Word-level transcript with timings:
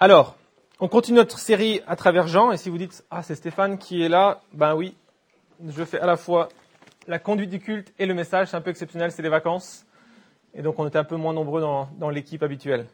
Alors, 0.00 0.36
on 0.78 0.86
continue 0.86 1.16
notre 1.16 1.40
série 1.40 1.80
à 1.88 1.96
travers 1.96 2.28
Jean, 2.28 2.52
et 2.52 2.56
si 2.56 2.70
vous 2.70 2.78
dites 2.78 3.04
Ah, 3.10 3.24
c'est 3.24 3.34
Stéphane 3.34 3.78
qui 3.78 4.04
est 4.04 4.08
là, 4.08 4.42
ben 4.52 4.76
oui, 4.76 4.94
je 5.66 5.84
fais 5.84 5.98
à 5.98 6.06
la 6.06 6.16
fois 6.16 6.50
la 7.08 7.18
conduite 7.18 7.50
du 7.50 7.58
culte 7.58 7.92
et 7.98 8.06
le 8.06 8.14
message, 8.14 8.46
c'est 8.46 8.56
un 8.56 8.60
peu 8.60 8.70
exceptionnel, 8.70 9.10
c'est 9.10 9.22
les 9.22 9.28
vacances, 9.28 9.84
et 10.54 10.62
donc 10.62 10.78
on 10.78 10.86
était 10.86 10.98
un 10.98 11.04
peu 11.04 11.16
moins 11.16 11.32
nombreux 11.32 11.60
dans, 11.60 11.88
dans 11.98 12.10
l'équipe 12.10 12.44
habituelle. 12.44 12.86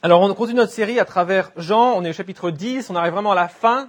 Alors, 0.00 0.20
on 0.20 0.32
continue 0.32 0.58
notre 0.58 0.70
série 0.70 1.00
à 1.00 1.04
travers 1.04 1.50
Jean, 1.56 1.94
on 1.96 2.04
est 2.04 2.10
au 2.10 2.12
chapitre 2.12 2.52
10, 2.52 2.88
on 2.90 2.94
arrive 2.94 3.14
vraiment 3.14 3.32
à 3.32 3.34
la 3.34 3.48
fin 3.48 3.88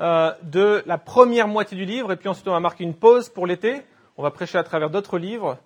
euh, 0.00 0.32
de 0.42 0.82
la 0.86 0.96
première 0.96 1.48
moitié 1.48 1.76
du 1.76 1.84
livre, 1.84 2.12
et 2.12 2.16
puis 2.16 2.30
ensuite 2.30 2.48
on 2.48 2.52
va 2.52 2.60
marquer 2.60 2.84
une 2.84 2.94
pause 2.94 3.28
pour 3.28 3.46
l'été, 3.46 3.82
on 4.16 4.22
va 4.22 4.30
prêcher 4.30 4.56
à 4.56 4.64
travers 4.64 4.88
d'autres 4.88 5.18
livres, 5.18 5.58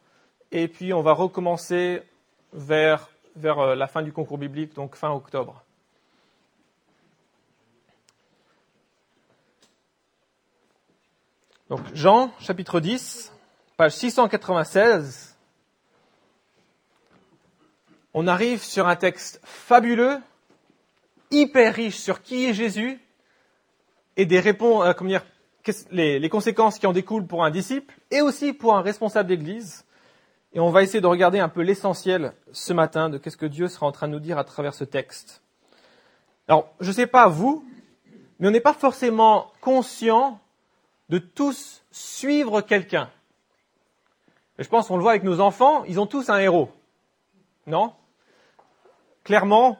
et 0.51 0.67
puis 0.67 0.93
on 0.93 1.01
va 1.03 1.13
recommencer 1.13 2.03
vers, 2.53 3.09
vers 3.37 3.59
euh, 3.59 3.75
la 3.75 3.87
fin 3.87 4.03
du 4.03 4.13
concours 4.13 4.39
biblique, 4.39 4.75
donc 4.75 4.97
fin 4.97 5.11
octobre. 5.11 5.63
Donc 11.69 11.81
Jean, 11.95 12.31
chapitre 12.39 12.81
10, 12.81 13.33
page 13.77 13.93
696. 13.93 15.37
On 18.15 18.27
arrive 18.27 18.63
sur 18.63 18.87
un 18.87 18.97
texte 18.97 19.41
fabuleux, 19.43 20.19
hyper 21.31 21.75
riche 21.75 21.97
sur 21.97 22.21
qui 22.21 22.45
est 22.45 22.53
Jésus 22.53 23.01
et 24.17 24.27
des 24.27 24.41
réponses, 24.41 24.85
euh, 24.85 25.19
les, 25.91 26.29
conséquences 26.29 26.79
qui 26.79 26.87
en 26.87 26.93
découlent 26.93 27.27
pour 27.27 27.45
un 27.45 27.51
disciple 27.51 27.95
et 28.11 28.21
aussi 28.21 28.53
pour 28.53 28.77
un 28.77 28.83
responsable 28.83 29.29
d'église. 29.29 29.85
Et 30.55 30.61
on 30.61 30.71
va 30.71 30.83
essayer 30.83 31.01
de 31.01 31.07
regarder 31.07 31.39
un 31.39 31.49
peu 31.49 31.63
l'essentiel 31.63 32.35
ce 32.53 32.73
matin 32.73 33.09
de 33.09 33.17
qu'est-ce 33.17 33.39
que 33.39 33.47
Dieu 33.47 33.69
sera 33.69 33.87
en 33.87 33.93
train 33.93 34.07
de 34.07 34.13
nous 34.13 34.21
dire 34.21 34.37
à 34.37 34.45
travers 34.45 34.75
ce 34.75 34.85
texte. 34.85 35.43
Alors, 36.47 36.75
je 36.81 36.89
ne 36.89 36.93
sais 36.93 37.07
pas 37.07 37.29
vous, 37.29 37.65
mais 38.39 38.49
on 38.49 38.51
n'est 38.51 38.61
pas 38.61 38.75
forcément 38.75 39.51
conscient 39.61 40.41
de 41.09 41.19
tous 41.19 41.83
suivre 41.91 42.61
quelqu'un. 42.61 43.11
je 44.59 44.69
pense 44.69 44.89
qu'on 44.89 44.97
le 44.97 45.03
voit 45.03 45.13
avec 45.13 45.25
nos 45.25 45.41
enfants, 45.41 45.85
ils 45.85 45.99
ont 45.99 46.07
tous 46.07 46.29
un 46.29 46.39
héros. 46.39 46.71
Non? 47.67 47.95
Clairement, 49.25 49.79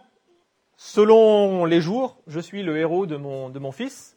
selon 0.77 1.65
les 1.65 1.81
jours, 1.81 2.17
je 2.27 2.41
suis 2.41 2.63
le 2.63 2.79
héros 2.79 3.07
de 3.07 3.17
mon, 3.17 3.73
fils. 3.73 4.17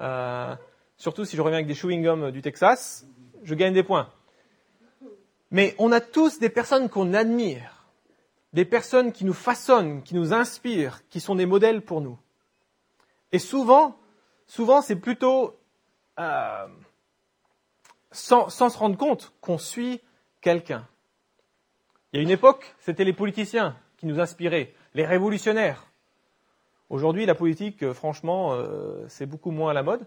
Euh, 0.00 0.54
surtout 0.96 1.24
si 1.24 1.36
je 1.36 1.42
reviens 1.42 1.58
avec 1.58 1.66
des 1.66 1.74
chewing-gums 1.74 2.30
du 2.30 2.40
Texas, 2.40 3.06
je 3.42 3.54
gagne 3.54 3.74
des 3.74 3.82
points. 3.82 4.08
Mais 5.52 5.74
on 5.78 5.92
a 5.92 6.00
tous 6.00 6.38
des 6.38 6.48
personnes 6.48 6.88
qu'on 6.88 7.12
admire, 7.12 7.84
des 8.54 8.64
personnes 8.64 9.12
qui 9.12 9.26
nous 9.26 9.34
façonnent, 9.34 10.02
qui 10.02 10.14
nous 10.14 10.32
inspirent, 10.32 11.06
qui 11.10 11.20
sont 11.20 11.34
des 11.34 11.44
modèles 11.44 11.82
pour 11.82 12.00
nous. 12.00 12.18
Et 13.32 13.38
souvent, 13.38 13.98
souvent 14.46 14.80
c'est 14.80 14.96
plutôt 14.96 15.54
euh, 16.18 16.66
sans, 18.10 18.48
se 18.48 18.78
rendre 18.78 18.96
compte 18.96 19.34
qu'on 19.42 19.58
suit 19.58 20.00
quelqu'un. 20.40 20.88
Il 22.12 22.16
y 22.16 22.20
a 22.20 22.22
une 22.22 22.30
époque, 22.30 22.74
c'était 22.78 23.04
les 23.04 23.12
politiciens 23.12 23.76
qui 23.98 24.06
nous 24.06 24.20
inspiraient, 24.20 24.74
les 24.94 25.04
révolutionnaires. 25.04 25.86
Aujourd'hui, 26.88 27.26
la 27.26 27.34
politique, 27.34 27.82
euh, 27.82 27.92
franchement, 27.92 28.54
euh, 28.54 29.04
c'est 29.08 29.26
beaucoup 29.26 29.50
moins 29.50 29.70
à 29.70 29.74
la 29.74 29.82
mode. 29.82 30.06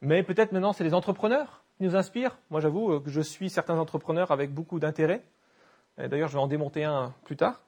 Mais 0.00 0.24
peut-être 0.24 0.50
maintenant, 0.50 0.72
c'est 0.72 0.84
les 0.84 0.94
entrepreneurs 0.94 1.62
qui 1.78 1.84
nous 1.84 1.96
inspirent. 1.96 2.36
Moi, 2.50 2.60
j'avoue 2.60 2.92
euh, 2.92 3.00
que 3.00 3.08
je 3.08 3.20
suis 3.20 3.48
certains 3.48 3.78
entrepreneurs 3.78 4.30
avec 4.30 4.52
beaucoup 4.52 4.78
d'intérêt. 4.78 5.22
D'ailleurs, 5.96 6.28
je 6.28 6.34
vais 6.34 6.42
en 6.42 6.46
démonter 6.46 6.84
un 6.84 7.12
plus 7.24 7.36
tard. 7.36 7.60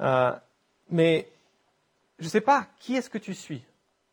Euh, 0.00 0.32
mais 0.90 1.28
je 2.18 2.24
ne 2.24 2.30
sais 2.30 2.40
pas 2.40 2.68
qui 2.78 2.94
est-ce 2.94 3.10
que 3.10 3.18
tu 3.18 3.34
suis. 3.34 3.64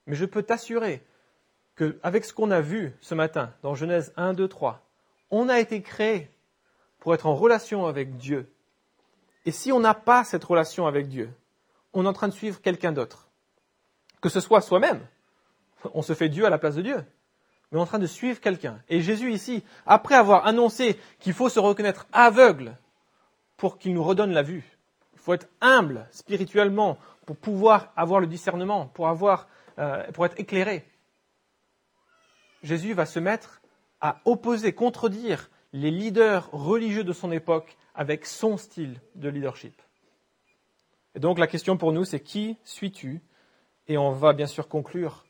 Mais 0.07 0.16
je 0.16 0.25
peux 0.25 0.44
t'assurer 0.44 1.03
qu'avec 1.75 2.25
ce 2.25 2.33
qu'on 2.33 2.51
a 2.51 2.61
vu 2.61 2.94
ce 3.01 3.16
matin 3.16 3.53
dans 3.61 3.75
Genèse 3.75 4.11
1, 4.17 4.33
2, 4.33 4.47
3, 4.47 4.81
on 5.31 5.50
a 5.50 5.59
été 5.59 5.81
créé 5.81 6.29
pour 7.00 7.13
être 7.13 7.25
en 7.25 7.35
relation 7.35 7.85
avec 7.85 8.17
Dieu. 8.17 8.51
Et 9.45 9.51
si 9.51 9.71
on 9.71 9.79
n'a 9.79 9.94
pas 9.94 10.23
cette 10.23 10.44
relation 10.44 10.88
avec 10.88 11.07
Dieu, 11.07 11.31
on 11.94 12.05
est 12.05 12.07
en 12.07 12.13
train 12.13 12.27
de 12.27 12.33
suivre 12.33 12.61
quelqu'un 12.61 12.91
d'autre. 12.91 13.27
Que 14.21 14.29
ce 14.29 14.39
soit 14.39 14.61
soi-même. 14.61 15.05
On 15.94 16.01
se 16.01 16.13
fait 16.13 16.29
Dieu 16.29 16.45
à 16.45 16.50
la 16.50 16.57
place 16.57 16.75
de 16.75 16.81
Dieu. 16.81 17.05
Mais 17.73 17.79
en 17.79 17.88
train 17.88 17.97
de 17.97 18.06
suivre 18.06 18.39
quelqu'un. 18.39 18.79
Et 18.88 19.01
Jésus 19.01 19.34
ici, 19.34 19.63
après 19.88 20.13
avoir 20.13 20.45
annoncé 20.45 21.00
qu'il 21.19 21.34
faut 21.34 21.50
se 21.50 21.59
reconnaître 21.59 22.06
aveugle 22.13 22.78
pour 23.57 23.79
qu'il 23.79 23.95
nous 23.95 24.03
redonne 24.03 24.31
la 24.31 24.44
vue, 24.44 24.63
il 25.13 25.19
faut 25.19 25.34
être 25.34 25.50
humble 25.59 26.07
spirituellement 26.12 27.00
pour 27.25 27.35
pouvoir 27.35 27.91
avoir 27.95 28.19
le 28.19 28.28
discernement, 28.28 28.85
pour, 28.94 29.09
euh, 29.09 30.12
pour 30.12 30.25
être 30.25 30.39
éclairé. 30.39 30.85
Jésus 32.62 32.94
va 32.94 33.07
se 33.07 33.19
mettre 33.19 33.59
à 34.01 34.22
opposer, 34.25 34.73
contredire 34.73 35.50
les 35.73 35.89
leaders 35.89 36.51
religieux 36.51 37.03
de 37.03 37.12
son 37.12 37.31
époque 37.31 37.75
avec 37.95 38.28
son 38.28 38.57
style 38.57 39.01
de 39.16 39.29
leadership. 39.29 39.81
Et 41.16 41.19
donc 41.19 41.39
la 41.39 41.47
question 41.47 41.75
pour 41.78 41.91
nous, 41.91 42.06
c'est 42.06 42.19
qui 42.19 42.56
suis-tu? 42.63 43.22
Et 43.88 43.97
on 43.97 44.12
va 44.12 44.33
bien 44.33 44.47
sûr 44.47 44.67
conclure, 44.67 45.25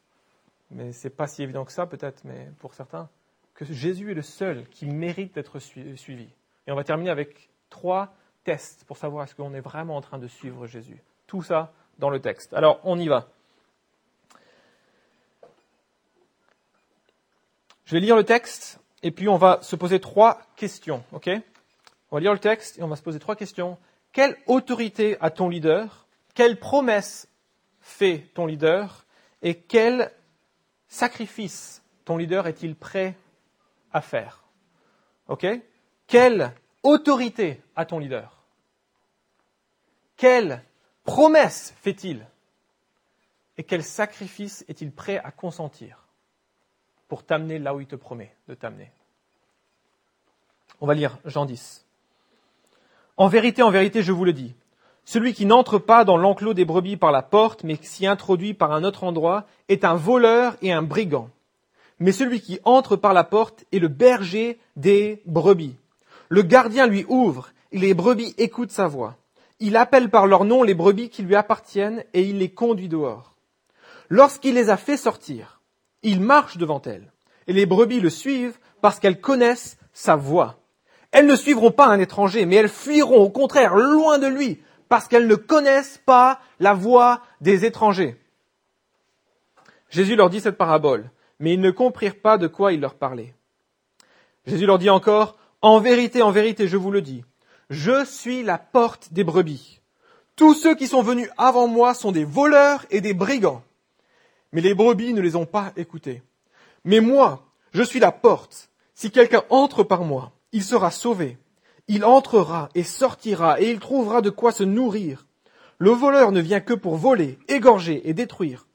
mais 0.73 0.91
ce 0.91 1.07
n'est 1.07 1.13
pas 1.13 1.27
si 1.27 1.43
évident 1.43 1.65
que 1.65 1.71
ça 1.71 1.85
peut-être, 1.85 2.23
mais 2.23 2.49
pour 2.59 2.73
certains, 2.73 3.09
que 3.53 3.65
Jésus 3.65 4.11
est 4.11 4.15
le 4.15 4.21
seul 4.21 4.67
qui 4.69 4.85
mérite 4.85 5.35
d'être 5.35 5.59
suivi. 5.59 6.27
Et 6.67 6.71
on 6.71 6.75
va 6.75 6.83
terminer 6.83 7.09
avec 7.09 7.49
trois 7.69 8.13
tests 8.43 8.83
pour 8.85 8.97
savoir 8.97 9.23
est-ce 9.23 9.35
qu'on 9.35 9.53
est 9.53 9.61
vraiment 9.61 9.95
en 9.95 10.01
train 10.01 10.17
de 10.17 10.27
suivre 10.27 10.67
Jésus. 10.67 11.01
Tout 11.27 11.43
ça 11.43 11.71
dans 11.99 12.09
le 12.09 12.19
texte. 12.19 12.53
Alors 12.53 12.79
on 12.83 12.99
y 12.99 13.07
va. 13.07 13.27
Je 17.85 17.95
vais 17.95 17.99
lire 17.99 18.15
le 18.15 18.23
texte 18.23 18.79
et 19.01 19.11
puis 19.11 19.27
on 19.27 19.37
va 19.37 19.59
se 19.61 19.75
poser 19.75 19.99
trois 19.99 20.41
questions. 20.55 21.03
ok? 21.11 21.29
On 22.11 22.15
va 22.15 22.19
lire 22.21 22.33
le 22.33 22.39
texte 22.39 22.79
et 22.79 22.83
on 22.83 22.87
va 22.87 22.95
se 22.95 23.01
poser 23.01 23.19
trois 23.19 23.35
questions. 23.35 23.77
Quelle 24.11 24.37
autorité 24.47 25.17
a 25.19 25.29
ton 25.29 25.49
leader? 25.49 26.05
Quelle 26.33 26.57
promesse 26.57 27.27
fait 27.81 28.29
ton 28.33 28.45
leader? 28.45 29.05
Et 29.41 29.55
quel 29.55 30.11
sacrifice 30.93 31.81
ton 32.05 32.17
leader 32.17 32.45
est-il 32.47 32.75
prêt 32.75 33.15
à 33.91 34.01
faire? 34.01 34.43
Ok? 35.27 35.47
Quelle 36.05 36.53
autorité 36.83 37.61
a 37.75 37.85
ton 37.85 37.97
leader? 37.97 38.43
Quelle 40.15 40.63
promesse 41.03 41.73
fait-il? 41.77 42.27
Et 43.57 43.63
quel 43.63 43.83
sacrifice 43.83 44.63
est-il 44.67 44.91
prêt 44.91 45.17
à 45.17 45.31
consentir 45.31 46.07
pour 47.07 47.23
t'amener 47.25 47.57
là 47.57 47.73
où 47.73 47.79
il 47.79 47.87
te 47.87 47.95
promet 47.95 48.35
de 48.47 48.53
t'amener? 48.53 48.91
On 50.79 50.85
va 50.85 50.93
lire 50.93 51.17
Jean 51.25 51.45
10. 51.45 51.85
En 53.17 53.27
vérité, 53.27 53.63
en 53.63 53.71
vérité, 53.71 54.03
je 54.03 54.11
vous 54.11 54.25
le 54.25 54.33
dis, 54.33 54.55
celui 55.05 55.33
qui 55.33 55.45
n'entre 55.45 55.79
pas 55.79 56.05
dans 56.05 56.17
l'enclos 56.17 56.53
des 56.53 56.65
brebis 56.65 56.97
par 56.97 57.11
la 57.11 57.21
porte, 57.21 57.63
mais 57.63 57.77
s'y 57.81 58.07
introduit 58.07 58.53
par 58.53 58.71
un 58.71 58.83
autre 58.83 59.03
endroit, 59.03 59.45
est 59.67 59.83
un 59.83 59.95
voleur 59.95 60.55
et 60.61 60.71
un 60.71 60.81
brigand. 60.81 61.29
Mais 61.99 62.11
celui 62.11 62.41
qui 62.41 62.59
entre 62.63 62.95
par 62.95 63.13
la 63.13 63.23
porte 63.23 63.65
est 63.71 63.79
le 63.79 63.89
berger 63.89 64.59
des 64.75 65.21
brebis. 65.25 65.75
Le 66.29 66.41
gardien 66.41 66.87
lui 66.87 67.05
ouvre, 67.09 67.49
et 67.71 67.79
les 67.79 67.93
brebis 67.93 68.33
écoutent 68.37 68.71
sa 68.71 68.87
voix. 68.87 69.17
Il 69.59 69.75
appelle 69.77 70.09
par 70.09 70.25
leur 70.25 70.45
nom 70.45 70.63
les 70.63 70.73
brebis 70.73 71.09
qui 71.09 71.21
lui 71.21 71.35
appartiennent, 71.35 72.03
et 72.13 72.23
il 72.23 72.39
les 72.39 72.49
conduit 72.49 72.89
dehors. 72.89 73.35
Lorsqu'il 74.09 74.55
les 74.55 74.69
a 74.69 74.77
fait 74.77 74.97
sortir, 74.97 75.61
il 76.01 76.21
marche 76.21 76.57
devant 76.57 76.81
elles, 76.81 77.11
et 77.47 77.53
les 77.53 77.65
brebis 77.65 77.99
le 77.99 78.09
suivent 78.09 78.57
parce 78.81 78.99
qu'elles 78.99 79.21
connaissent 79.21 79.77
sa 79.93 80.15
voix. 80.15 80.57
Elles 81.11 81.27
ne 81.27 81.35
suivront 81.35 81.71
pas 81.71 81.87
un 81.87 81.99
étranger, 81.99 82.45
mais 82.45 82.55
elles 82.55 82.69
fuiront 82.69 83.21
au 83.21 83.29
contraire 83.29 83.75
loin 83.75 84.17
de 84.17 84.27
lui, 84.27 84.61
parce 84.93 85.07
qu'elles 85.07 85.25
ne 85.25 85.33
connaissent 85.33 85.99
pas 86.05 86.39
la 86.59 86.75
voix 86.75 87.23
des 87.41 87.65
étrangers. 87.65 88.15
Jésus 89.89 90.15
leur 90.15 90.29
dit 90.29 90.39
cette 90.39 90.55
parabole, 90.55 91.09
mais 91.39 91.55
ils 91.55 91.59
ne 91.59 91.71
comprirent 91.71 92.21
pas 92.21 92.37
de 92.37 92.45
quoi 92.45 92.73
il 92.73 92.79
leur 92.79 92.93
parlait. 92.93 93.33
Jésus 94.45 94.67
leur 94.67 94.77
dit 94.77 94.91
encore, 94.91 95.35
En 95.63 95.79
vérité, 95.79 96.21
en 96.21 96.29
vérité, 96.29 96.67
je 96.67 96.77
vous 96.77 96.91
le 96.91 97.01
dis, 97.01 97.25
je 97.71 98.05
suis 98.05 98.43
la 98.43 98.59
porte 98.59 99.11
des 99.11 99.23
brebis. 99.23 99.81
Tous 100.35 100.53
ceux 100.53 100.75
qui 100.75 100.85
sont 100.85 101.01
venus 101.01 101.29
avant 101.39 101.67
moi 101.67 101.95
sont 101.95 102.11
des 102.11 102.23
voleurs 102.23 102.85
et 102.91 103.01
des 103.01 103.15
brigands. 103.15 103.63
Mais 104.51 104.61
les 104.61 104.75
brebis 104.75 105.15
ne 105.15 105.21
les 105.21 105.35
ont 105.35 105.47
pas 105.47 105.73
écoutés. 105.75 106.21
Mais 106.83 106.99
moi, 106.99 107.47
je 107.73 107.81
suis 107.81 107.99
la 107.99 108.11
porte. 108.11 108.69
Si 108.93 109.09
quelqu'un 109.09 109.41
entre 109.49 109.81
par 109.81 110.03
moi, 110.03 110.33
il 110.51 110.63
sera 110.63 110.91
sauvé. 110.91 111.39
Il 111.89 112.05
entrera 112.05 112.69
et 112.75 112.83
sortira 112.83 113.59
et 113.59 113.69
il 113.69 113.79
trouvera 113.79 114.21
de 114.21 114.29
quoi 114.29 114.53
se 114.53 114.63
nourrir. 114.63 115.25
Le 115.79 115.91
voleur 115.91 116.31
ne 116.31 116.39
vient 116.39 116.61
que 116.61 116.73
pour 116.73 116.95
voler, 116.95 117.37
égorger 117.49 118.07
et 118.07 118.13
détruire. 118.13 118.67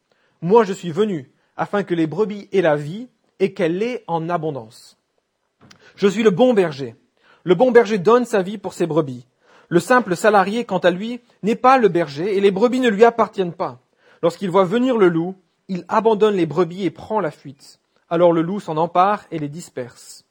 Moi 0.43 0.65
je 0.65 0.75
suis 0.75 0.91
venu 0.91 1.33
afin 1.57 1.83
que 1.83 1.95
les 1.95 2.07
brebis 2.07 2.49
aient 2.53 2.61
la 2.61 2.77
vie 2.77 3.09
et 3.41 3.55
qu'elle 3.55 3.79
l'ait 3.79 4.05
en 4.09 4.29
abondance. 4.29 4.99
Je 5.97 6.07
suis 6.07 6.23
le 6.23 6.31
bon 6.31 6.53
berger. 6.53 6.97
Le 7.45 7.55
bon 7.55 7.71
berger 7.71 7.99
donne 7.99 8.27
sa 8.27 8.43
vie 8.43 8.59
pour 8.59 8.75
ses 8.75 8.87
brebis. 8.87 9.27
Le 9.69 9.81
simple 9.81 10.17
salarié, 10.17 10.65
quant 10.65 10.79
à 10.79 10.91
lui, 10.91 11.21
n'est 11.43 11.57
pas 11.57 11.79
le 11.79 11.89
berger 11.89 12.37
et 12.37 12.41
les 12.41 12.51
brebis 12.51 12.81
ne 12.81 12.91
lui 12.91 13.05
appartiennent 13.05 13.55
pas. 13.55 13.81
Lorsqu'il 14.23 14.51
voit 14.51 14.65
venir 14.65 14.99
le 14.99 15.09
loup, 15.09 15.35
il 15.69 15.85
abandonne 15.89 16.37
les 16.37 16.47
brebis 16.47 16.85
et 16.85 16.91
prend 16.91 17.21
la 17.21 17.31
fuite. 17.31 17.81
Alors 18.11 18.33
le 18.33 18.43
loup 18.43 18.61
s'en 18.61 18.77
empare 18.77 19.25
et 19.31 19.39
les 19.39 19.49
disperse. 19.49 20.25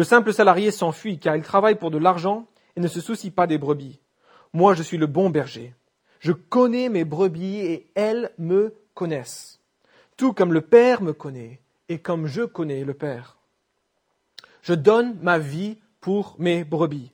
Le 0.00 0.04
simple 0.04 0.32
salarié 0.32 0.70
s'enfuit 0.70 1.18
car 1.18 1.36
il 1.36 1.42
travaille 1.42 1.74
pour 1.74 1.90
de 1.90 1.98
l'argent 1.98 2.46
et 2.74 2.80
ne 2.80 2.88
se 2.88 3.02
soucie 3.02 3.30
pas 3.30 3.46
des 3.46 3.58
brebis. 3.58 4.00
Moi, 4.54 4.72
je 4.72 4.82
suis 4.82 4.96
le 4.96 5.06
bon 5.06 5.28
berger. 5.28 5.74
Je 6.20 6.32
connais 6.32 6.88
mes 6.88 7.04
brebis 7.04 7.58
et 7.58 7.90
elles 7.94 8.30
me 8.38 8.74
connaissent. 8.94 9.60
Tout 10.16 10.32
comme 10.32 10.54
le 10.54 10.62
Père 10.62 11.02
me 11.02 11.12
connaît 11.12 11.60
et 11.90 11.98
comme 11.98 12.26
je 12.26 12.44
connais 12.44 12.82
le 12.82 12.94
Père. 12.94 13.36
Je 14.62 14.72
donne 14.72 15.18
ma 15.20 15.38
vie 15.38 15.76
pour 16.00 16.34
mes 16.38 16.64
brebis. 16.64 17.12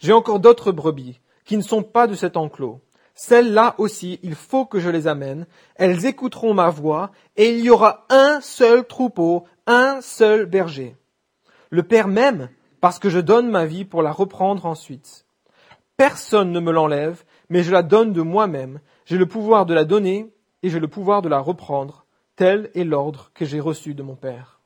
J'ai 0.00 0.12
encore 0.12 0.40
d'autres 0.40 0.72
brebis 0.72 1.20
qui 1.44 1.56
ne 1.56 1.62
sont 1.62 1.84
pas 1.84 2.08
de 2.08 2.16
cet 2.16 2.36
enclos. 2.36 2.80
Celles-là 3.14 3.76
aussi, 3.78 4.18
il 4.24 4.34
faut 4.34 4.66
que 4.66 4.80
je 4.80 4.90
les 4.90 5.06
amène. 5.06 5.46
Elles 5.76 6.04
écouteront 6.04 6.52
ma 6.52 6.68
voix 6.68 7.12
et 7.36 7.56
il 7.56 7.64
y 7.64 7.70
aura 7.70 8.06
un 8.10 8.40
seul 8.40 8.84
troupeau, 8.84 9.44
un 9.68 10.00
seul 10.00 10.46
berger. 10.46 10.96
Le 11.74 11.82
Père 11.82 12.06
m'aime 12.06 12.50
parce 12.80 13.00
que 13.00 13.10
je 13.10 13.18
donne 13.18 13.50
ma 13.50 13.66
vie 13.66 13.84
pour 13.84 14.00
la 14.00 14.12
reprendre 14.12 14.64
ensuite. 14.64 15.26
Personne 15.96 16.52
ne 16.52 16.60
me 16.60 16.70
l'enlève, 16.70 17.24
mais 17.48 17.64
je 17.64 17.72
la 17.72 17.82
donne 17.82 18.12
de 18.12 18.22
moi-même. 18.22 18.78
J'ai 19.06 19.18
le 19.18 19.26
pouvoir 19.26 19.66
de 19.66 19.74
la 19.74 19.84
donner 19.84 20.32
et 20.62 20.70
j'ai 20.70 20.78
le 20.78 20.86
pouvoir 20.86 21.20
de 21.20 21.28
la 21.28 21.40
reprendre. 21.40 22.06
Tel 22.36 22.70
est 22.76 22.84
l'ordre 22.84 23.32
que 23.34 23.44
j'ai 23.44 23.58
reçu 23.58 23.92
de 23.92 24.04
mon 24.04 24.14
Père. 24.14 24.60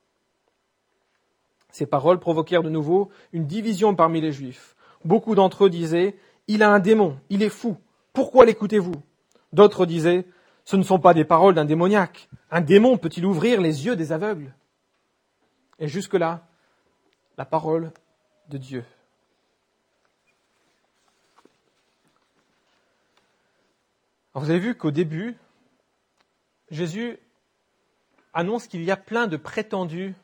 Ces 1.71 1.87
paroles 1.87 2.21
provoquèrent 2.21 2.63
de 2.63 2.69
nouveau 2.69 3.09
une 3.33 3.47
division 3.47 3.95
parmi 3.95 4.21
les 4.21 4.33
Juifs. 4.33 4.77
Beaucoup 5.03 5.35
d'entre 5.35 5.65
eux 5.65 5.71
disaient 5.71 6.15
Il 6.47 6.63
a 6.63 6.71
un 6.71 6.79
démon, 6.79 7.17
il 7.31 7.43
est 7.43 7.49
fou. 7.49 7.79
Pourquoi 8.13 8.45
l'écoutez-vous? 8.45 9.01
D'autres 9.55 9.87
disaient 9.87 10.27
Ce 10.67 10.77
ne 10.77 10.83
sont 10.83 10.99
pas 10.99 11.15
des 11.15 11.25
paroles 11.25 11.55
d'un 11.55 11.65
démoniaque. 11.65 12.29
Un 12.51 12.61
démon 12.61 12.99
peut-il 12.99 13.25
ouvrir 13.25 13.63
les 13.63 13.87
yeux 13.87 13.97
des 13.97 14.13
aveugles? 14.13 14.55
Et 15.79 15.89
jusque-là, 15.89 16.48
la 17.39 17.45
parole 17.45 17.93
de 18.49 18.59
Dieu. 18.59 18.85
vous 24.35 24.51
avez 24.51 24.61
vu 24.61 24.77
qu'au 24.77 24.93
début, 24.93 25.37
Jésus 26.71 27.19
annonce 28.33 28.69
qu'il 28.69 28.85
y 28.85 28.91
a 28.93 28.97
plein 28.97 29.27
de 29.27 29.37
prétendus 29.37 30.15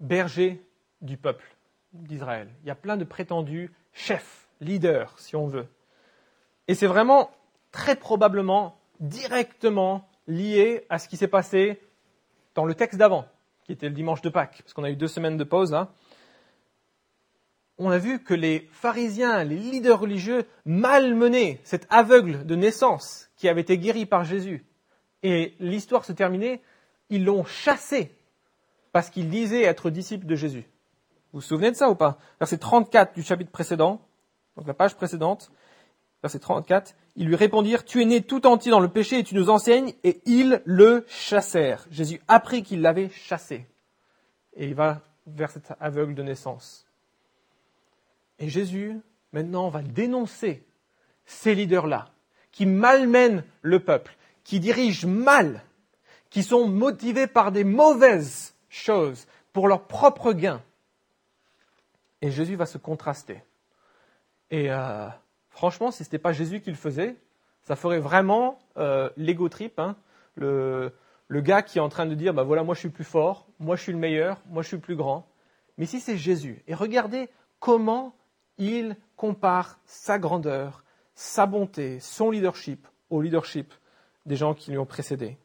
bergers 0.00 0.60
du 1.00 1.16
peuple 1.16 1.44
d'Israël. 1.92 2.48
Il 2.62 2.66
y 2.66 2.72
a 2.72 2.74
plein 2.74 2.96
de 2.96 3.04
prétendus 3.04 3.70
chefs, 3.92 4.48
leaders, 4.60 5.16
si 5.20 5.36
on 5.36 5.46
veut. 5.46 5.68
Et 6.66 6.74
c'est 6.74 6.88
vraiment 6.88 7.30
très 7.70 7.94
probablement 7.94 8.76
directement 8.98 10.08
lié 10.26 10.84
à 10.88 10.98
ce 10.98 11.06
qui 11.06 11.16
s'est 11.16 11.28
passé 11.28 11.80
dans 12.56 12.64
le 12.64 12.74
texte 12.74 12.98
d'avant, 12.98 13.26
qui 13.62 13.70
était 13.70 13.88
le 13.88 13.94
dimanche 13.94 14.22
de 14.22 14.28
Pâques, 14.28 14.62
parce 14.62 14.72
qu'on 14.72 14.82
a 14.82 14.90
eu 14.90 14.96
deux 14.96 15.06
semaines 15.06 15.36
de 15.36 15.44
pause 15.44 15.70
là. 15.70 15.92
On 17.84 17.90
a 17.90 17.98
vu 17.98 18.22
que 18.22 18.32
les 18.32 18.68
pharisiens, 18.70 19.42
les 19.42 19.56
leaders 19.56 19.98
religieux, 19.98 20.44
malmenaient 20.64 21.58
cet 21.64 21.88
aveugle 21.90 22.46
de 22.46 22.54
naissance 22.54 23.28
qui 23.34 23.48
avait 23.48 23.62
été 23.62 23.76
guéri 23.76 24.06
par 24.06 24.22
Jésus. 24.22 24.64
Et 25.24 25.56
l'histoire 25.58 26.04
se 26.04 26.12
terminait, 26.12 26.62
ils 27.10 27.24
l'ont 27.24 27.42
chassé 27.44 28.12
parce 28.92 29.10
qu'il 29.10 29.28
disait 29.28 29.62
être 29.62 29.90
disciple 29.90 30.26
de 30.26 30.36
Jésus. 30.36 30.64
Vous 31.32 31.40
vous 31.40 31.42
souvenez 31.44 31.72
de 31.72 31.76
ça 31.76 31.90
ou 31.90 31.96
pas? 31.96 32.18
Verset 32.38 32.58
34 32.58 33.16
du 33.16 33.22
chapitre 33.24 33.50
précédent, 33.50 34.00
donc 34.56 34.68
la 34.68 34.74
page 34.74 34.94
précédente, 34.94 35.50
verset 36.22 36.38
34, 36.38 36.94
ils 37.16 37.26
lui 37.26 37.34
répondirent, 37.34 37.84
Tu 37.84 38.00
es 38.00 38.04
né 38.04 38.20
tout 38.22 38.46
entier 38.46 38.70
dans 38.70 38.78
le 38.78 38.90
péché 38.90 39.18
et 39.18 39.24
tu 39.24 39.34
nous 39.34 39.50
enseignes, 39.50 39.92
et 40.04 40.20
ils 40.24 40.62
le 40.66 41.04
chassèrent. 41.08 41.84
Jésus 41.90 42.20
apprit 42.28 42.62
qu'il 42.62 42.80
l'avait 42.80 43.08
chassé. 43.08 43.66
Et 44.54 44.66
il 44.66 44.76
va 44.76 45.00
vers 45.26 45.50
cet 45.50 45.72
aveugle 45.80 46.14
de 46.14 46.22
naissance. 46.22 46.86
Et 48.42 48.48
Jésus, 48.48 49.00
maintenant, 49.32 49.68
va 49.68 49.82
dénoncer 49.82 50.66
ces 51.26 51.54
leaders-là, 51.54 52.08
qui 52.50 52.66
malmènent 52.66 53.44
le 53.62 53.78
peuple, 53.78 54.16
qui 54.42 54.58
dirigent 54.58 55.06
mal, 55.06 55.62
qui 56.28 56.42
sont 56.42 56.66
motivés 56.66 57.28
par 57.28 57.52
des 57.52 57.62
mauvaises 57.62 58.56
choses 58.68 59.28
pour 59.52 59.68
leur 59.68 59.86
propre 59.86 60.32
gain. 60.32 60.60
Et 62.20 62.32
Jésus 62.32 62.56
va 62.56 62.66
se 62.66 62.78
contraster. 62.78 63.44
Et 64.50 64.72
euh, 64.72 65.06
franchement, 65.50 65.92
si 65.92 65.98
ce 65.98 66.08
n'était 66.08 66.18
pas 66.18 66.32
Jésus 66.32 66.60
qui 66.60 66.70
le 66.70 66.76
faisait, 66.76 67.14
ça 67.62 67.76
ferait 67.76 68.00
vraiment 68.00 68.58
euh, 68.76 69.08
l'ego 69.16 69.48
trip, 69.48 69.78
hein, 69.78 69.94
le, 70.34 70.92
gars 71.30 71.62
qui 71.62 71.78
est 71.78 71.80
en 71.80 71.88
train 71.88 72.06
de 72.06 72.14
dire, 72.16 72.34
bah 72.34 72.42
voilà, 72.42 72.64
moi 72.64 72.74
je 72.74 72.80
suis 72.80 72.88
plus 72.88 73.04
fort, 73.04 73.46
moi 73.60 73.76
je 73.76 73.82
suis 73.82 73.92
le 73.92 73.98
meilleur, 73.98 74.40
moi 74.46 74.62
je 74.62 74.68
suis 74.68 74.76
le 74.78 74.82
plus 74.82 74.96
grand. 74.96 75.28
Mais 75.78 75.86
si 75.86 76.00
c'est 76.00 76.16
Jésus, 76.16 76.64
et 76.66 76.74
regardez 76.74 77.28
comment 77.60 78.16
il 78.58 78.96
compare 79.16 79.78
sa 79.86 80.18
grandeur, 80.18 80.84
sa 81.14 81.46
bonté, 81.46 82.00
son 82.00 82.30
leadership 82.30 82.86
au 83.10 83.20
leadership 83.20 83.72
des 84.26 84.36
gens 84.36 84.54
qui 84.54 84.70
lui 84.70 84.78
ont 84.78 84.86
précédé. 84.86 85.36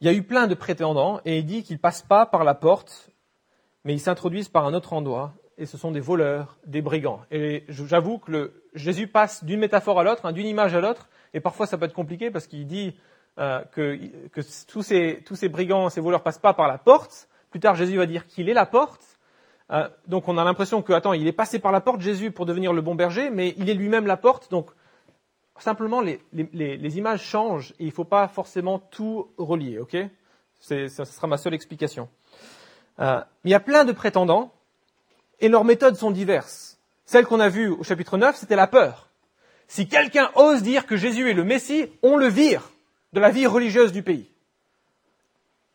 Il 0.00 0.06
y 0.06 0.08
a 0.08 0.12
eu 0.12 0.22
plein 0.22 0.48
de 0.48 0.54
prétendants 0.54 1.20
et 1.24 1.38
il 1.38 1.46
dit 1.46 1.62
qu'ils 1.62 1.76
ne 1.76 1.80
passent 1.80 2.02
pas 2.02 2.26
par 2.26 2.42
la 2.42 2.54
porte, 2.54 3.10
mais 3.84 3.94
ils 3.94 4.00
s'introduisent 4.00 4.48
par 4.48 4.66
un 4.66 4.74
autre 4.74 4.92
endroit 4.92 5.34
et 5.58 5.66
ce 5.66 5.78
sont 5.78 5.92
des 5.92 6.00
voleurs, 6.00 6.58
des 6.66 6.82
brigands. 6.82 7.20
Et 7.30 7.64
j'avoue 7.68 8.18
que 8.18 8.52
Jésus 8.74 9.06
passe 9.06 9.44
d'une 9.44 9.60
métaphore 9.60 10.00
à 10.00 10.02
l'autre, 10.02 10.26
hein, 10.26 10.32
d'une 10.32 10.46
image 10.46 10.74
à 10.74 10.80
l'autre, 10.80 11.08
et 11.34 11.40
parfois 11.40 11.66
ça 11.66 11.78
peut 11.78 11.84
être 11.84 11.94
compliqué 11.94 12.30
parce 12.30 12.48
qu'il 12.48 12.66
dit 12.66 12.96
euh, 13.38 13.62
que, 13.72 13.96
tous, 14.66 14.82
ces, 14.82 15.22
tous 15.24 15.36
ces 15.36 15.48
brigands, 15.48 15.88
ces 15.88 16.00
voleurs 16.00 16.22
passent 16.22 16.38
pas 16.38 16.52
par 16.52 16.68
la 16.68 16.78
porte. 16.78 17.28
Plus 17.50 17.60
tard, 17.60 17.76
Jésus 17.76 17.96
va 17.96 18.06
dire 18.06 18.26
qu'il 18.26 18.48
est 18.48 18.54
la 18.54 18.66
porte. 18.66 19.11
Euh, 19.70 19.88
donc 20.06 20.28
on 20.28 20.38
a 20.38 20.44
l'impression 20.44 20.82
que, 20.82 20.92
attends, 20.92 21.12
il 21.12 21.26
est 21.26 21.32
passé 21.32 21.58
par 21.58 21.72
la 21.72 21.80
porte, 21.80 22.00
Jésus, 22.00 22.30
pour 22.30 22.46
devenir 22.46 22.72
le 22.72 22.82
bon 22.82 22.94
berger, 22.94 23.30
mais 23.30 23.54
il 23.56 23.70
est 23.70 23.74
lui-même 23.74 24.06
la 24.06 24.16
porte. 24.16 24.50
Donc 24.50 24.70
simplement, 25.58 26.00
les, 26.00 26.98
images 26.98 27.22
changent 27.22 27.72
et 27.78 27.84
il 27.84 27.86
ne 27.86 27.92
faut 27.92 28.04
pas 28.04 28.28
forcément 28.28 28.78
tout 28.78 29.28
relier, 29.38 29.78
ok? 29.78 29.96
Ce 30.60 30.88
sera 30.88 31.26
ma 31.26 31.36
seule 31.36 31.54
explication. 31.54 32.08
Euh, 33.00 33.20
il 33.44 33.50
y 33.50 33.54
a 33.54 33.60
plein 33.60 33.84
de 33.84 33.92
prétendants 33.92 34.52
et 35.40 35.48
leurs 35.48 35.64
méthodes 35.64 35.96
sont 35.96 36.10
diverses. 36.10 36.78
Celle 37.04 37.26
qu'on 37.26 37.40
a 37.40 37.48
vue 37.48 37.68
au 37.68 37.82
chapitre 37.82 38.16
9, 38.16 38.36
c'était 38.36 38.56
la 38.56 38.66
peur. 38.66 39.08
Si 39.66 39.88
quelqu'un 39.88 40.30
ose 40.34 40.62
dire 40.62 40.86
que 40.86 40.96
Jésus 40.96 41.30
est 41.30 41.34
le 41.34 41.44
Messie, 41.44 41.86
on 42.02 42.16
le 42.16 42.26
vire 42.26 42.70
de 43.12 43.20
la 43.20 43.30
vie 43.30 43.46
religieuse 43.46 43.92
du 43.92 44.02
pays. 44.02 44.28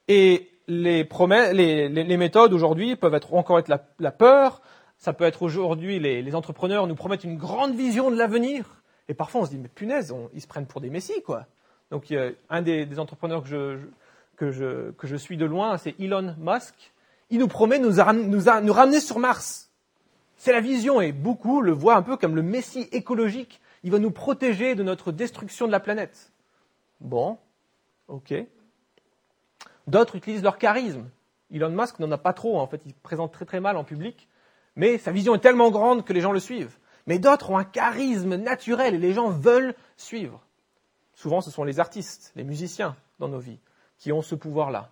Et 0.07 0.49
les, 0.67 1.03
promesses, 1.03 1.53
les, 1.53 2.17
méthodes 2.17 2.53
aujourd'hui 2.53 2.95
peuvent 2.95 3.13
être 3.13 3.33
encore 3.33 3.59
être 3.59 3.71
la, 3.99 4.11
peur, 4.11 4.61
ça 4.97 5.13
peut 5.13 5.23
être 5.23 5.41
aujourd'hui 5.41 5.99
les, 5.99 6.35
entrepreneurs 6.35 6.87
nous 6.87 6.95
promettent 6.95 7.23
une 7.23 7.37
grande 7.37 7.75
vision 7.75 8.11
de 8.11 8.15
l'avenir, 8.15 8.81
et 9.07 9.13
parfois 9.13 9.41
on 9.41 9.45
se 9.45 9.51
dit 9.51 9.57
mais 9.57 9.69
punaise, 9.69 10.13
ils 10.33 10.41
se 10.41 10.47
prennent 10.47 10.67
pour 10.67 10.81
des 10.81 10.89
messies 10.89 11.21
quoi. 11.23 11.45
Donc 11.91 12.11
a 12.11 12.29
un 12.49 12.61
des, 12.61 12.99
entrepreneurs 12.99 13.43
que 13.43 13.49
je, 13.49 13.77
que, 14.35 14.51
je, 14.51 14.91
que 14.91 15.07
je 15.07 15.15
suis 15.15 15.37
de 15.37 15.45
loin, 15.45 15.77
c'est 15.77 15.95
Elon 15.99 16.35
Musk. 16.37 16.75
Il 17.29 17.39
nous 17.39 17.47
promet 17.47 17.79
nous, 17.79 17.95
nous, 17.95 18.43
nous 18.63 18.73
ramener 18.73 18.99
sur 18.99 19.19
Mars. 19.19 19.69
C'est 20.37 20.51
la 20.51 20.61
vision 20.61 21.01
et 21.01 21.11
beaucoup 21.11 21.61
le 21.61 21.71
voient 21.71 21.95
un 21.95 22.01
peu 22.01 22.15
comme 22.17 22.35
le 22.35 22.41
messie 22.41 22.87
écologique. 22.91 23.59
Il 23.83 23.91
va 23.91 23.99
nous 23.99 24.11
protéger 24.11 24.75
de 24.75 24.83
notre 24.83 25.11
destruction 25.11 25.65
de 25.65 25.71
la 25.71 25.79
planète. 25.79 26.31
Bon, 26.99 27.37
ok. 28.07 28.33
D'autres 29.87 30.15
utilisent 30.15 30.43
leur 30.43 30.57
charisme. 30.57 31.09
Elon 31.51 31.69
Musk 31.69 31.99
n'en 31.99 32.11
a 32.11 32.17
pas 32.17 32.33
trop, 32.33 32.59
en 32.59 32.67
fait, 32.67 32.81
il 32.85 32.91
se 32.91 32.99
présente 33.01 33.31
très 33.31 33.45
très 33.45 33.61
mal 33.61 33.77
en 33.77 33.83
public, 33.83 34.27
mais 34.75 34.97
sa 34.97 35.11
vision 35.11 35.33
est 35.33 35.39
tellement 35.39 35.71
grande 35.71 36.03
que 36.03 36.13
les 36.13 36.21
gens 36.21 36.33
le 36.33 36.39
suivent. 36.39 36.77
Mais 37.07 37.19
d'autres 37.19 37.49
ont 37.49 37.57
un 37.57 37.63
charisme 37.63 38.35
naturel 38.35 38.95
et 38.95 38.99
les 38.99 39.13
gens 39.13 39.29
veulent 39.29 39.73
suivre. 39.95 40.43
Souvent, 41.13 41.39
ce 41.39 41.49
sont 41.49 41.63
les 41.63 41.79
artistes, 41.79 42.33
les 42.35 42.43
musiciens 42.43 42.95
dans 43.17 43.29
nos 43.29 43.39
vies 43.39 43.59
qui 43.97 44.11
ont 44.11 44.21
ce 44.21 44.35
pouvoir-là, 44.35 44.91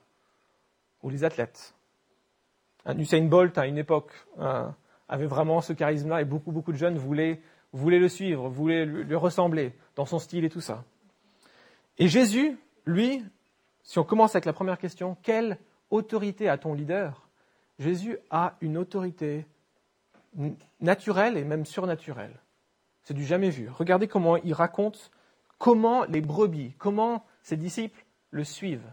ou 1.03 1.09
les 1.09 1.23
athlètes. 1.23 1.75
Un 2.85 2.97
Usain 2.97 3.25
Bolt, 3.25 3.57
à 3.57 3.67
une 3.67 3.77
époque, 3.77 4.11
avait 5.09 5.27
vraiment 5.27 5.61
ce 5.61 5.73
charisme-là 5.73 6.21
et 6.21 6.25
beaucoup, 6.25 6.51
beaucoup 6.51 6.71
de 6.71 6.77
jeunes 6.77 6.97
voulaient, 6.97 7.41
voulaient 7.73 7.99
le 7.99 8.09
suivre, 8.09 8.47
voulaient 8.47 8.85
lui 8.85 9.15
ressembler 9.15 9.73
dans 9.95 10.05
son 10.05 10.19
style 10.19 10.45
et 10.45 10.49
tout 10.49 10.61
ça. 10.61 10.83
Et 11.97 12.07
Jésus, 12.07 12.57
lui, 12.85 13.23
si 13.86 14.00
on 14.00 14.04
commence 14.04 14.36
avec 14.36 14.46
la 14.46 14.54
première 14.54 14.80
question, 14.80 15.15
quelle 15.22 15.60
autorité 15.92 16.50
a 16.50 16.58
ton 16.58 16.74
leader? 16.74 17.30
Jésus 17.77 18.18
a 18.32 18.56
une 18.60 18.77
autorité 18.77 19.46
naturelle 20.82 21.38
et 21.38 21.44
même 21.44 21.65
surnaturelle. 21.65 22.42
C'est 23.04 23.13
du 23.13 23.24
jamais 23.24 23.51
vu. 23.51 23.70
Regardez 23.70 24.08
comment 24.08 24.38
il 24.38 24.54
raconte 24.54 25.12
comment 25.60 26.04
les 26.06 26.22
brebis, 26.22 26.74
comment 26.80 27.24
ses 27.44 27.58
disciples 27.58 28.04
le 28.32 28.44
suivent. 28.44 28.92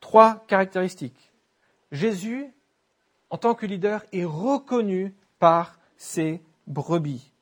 Trois 0.00 0.44
caractéristiques. 0.46 1.32
Jésus, 1.90 2.52
en 3.30 3.38
tant 3.38 3.54
que 3.54 3.64
leader, 3.64 4.04
est 4.12 4.24
reconnu 4.24 5.14
par 5.38 5.78
ses 5.96 6.42
brebis. 6.66 7.32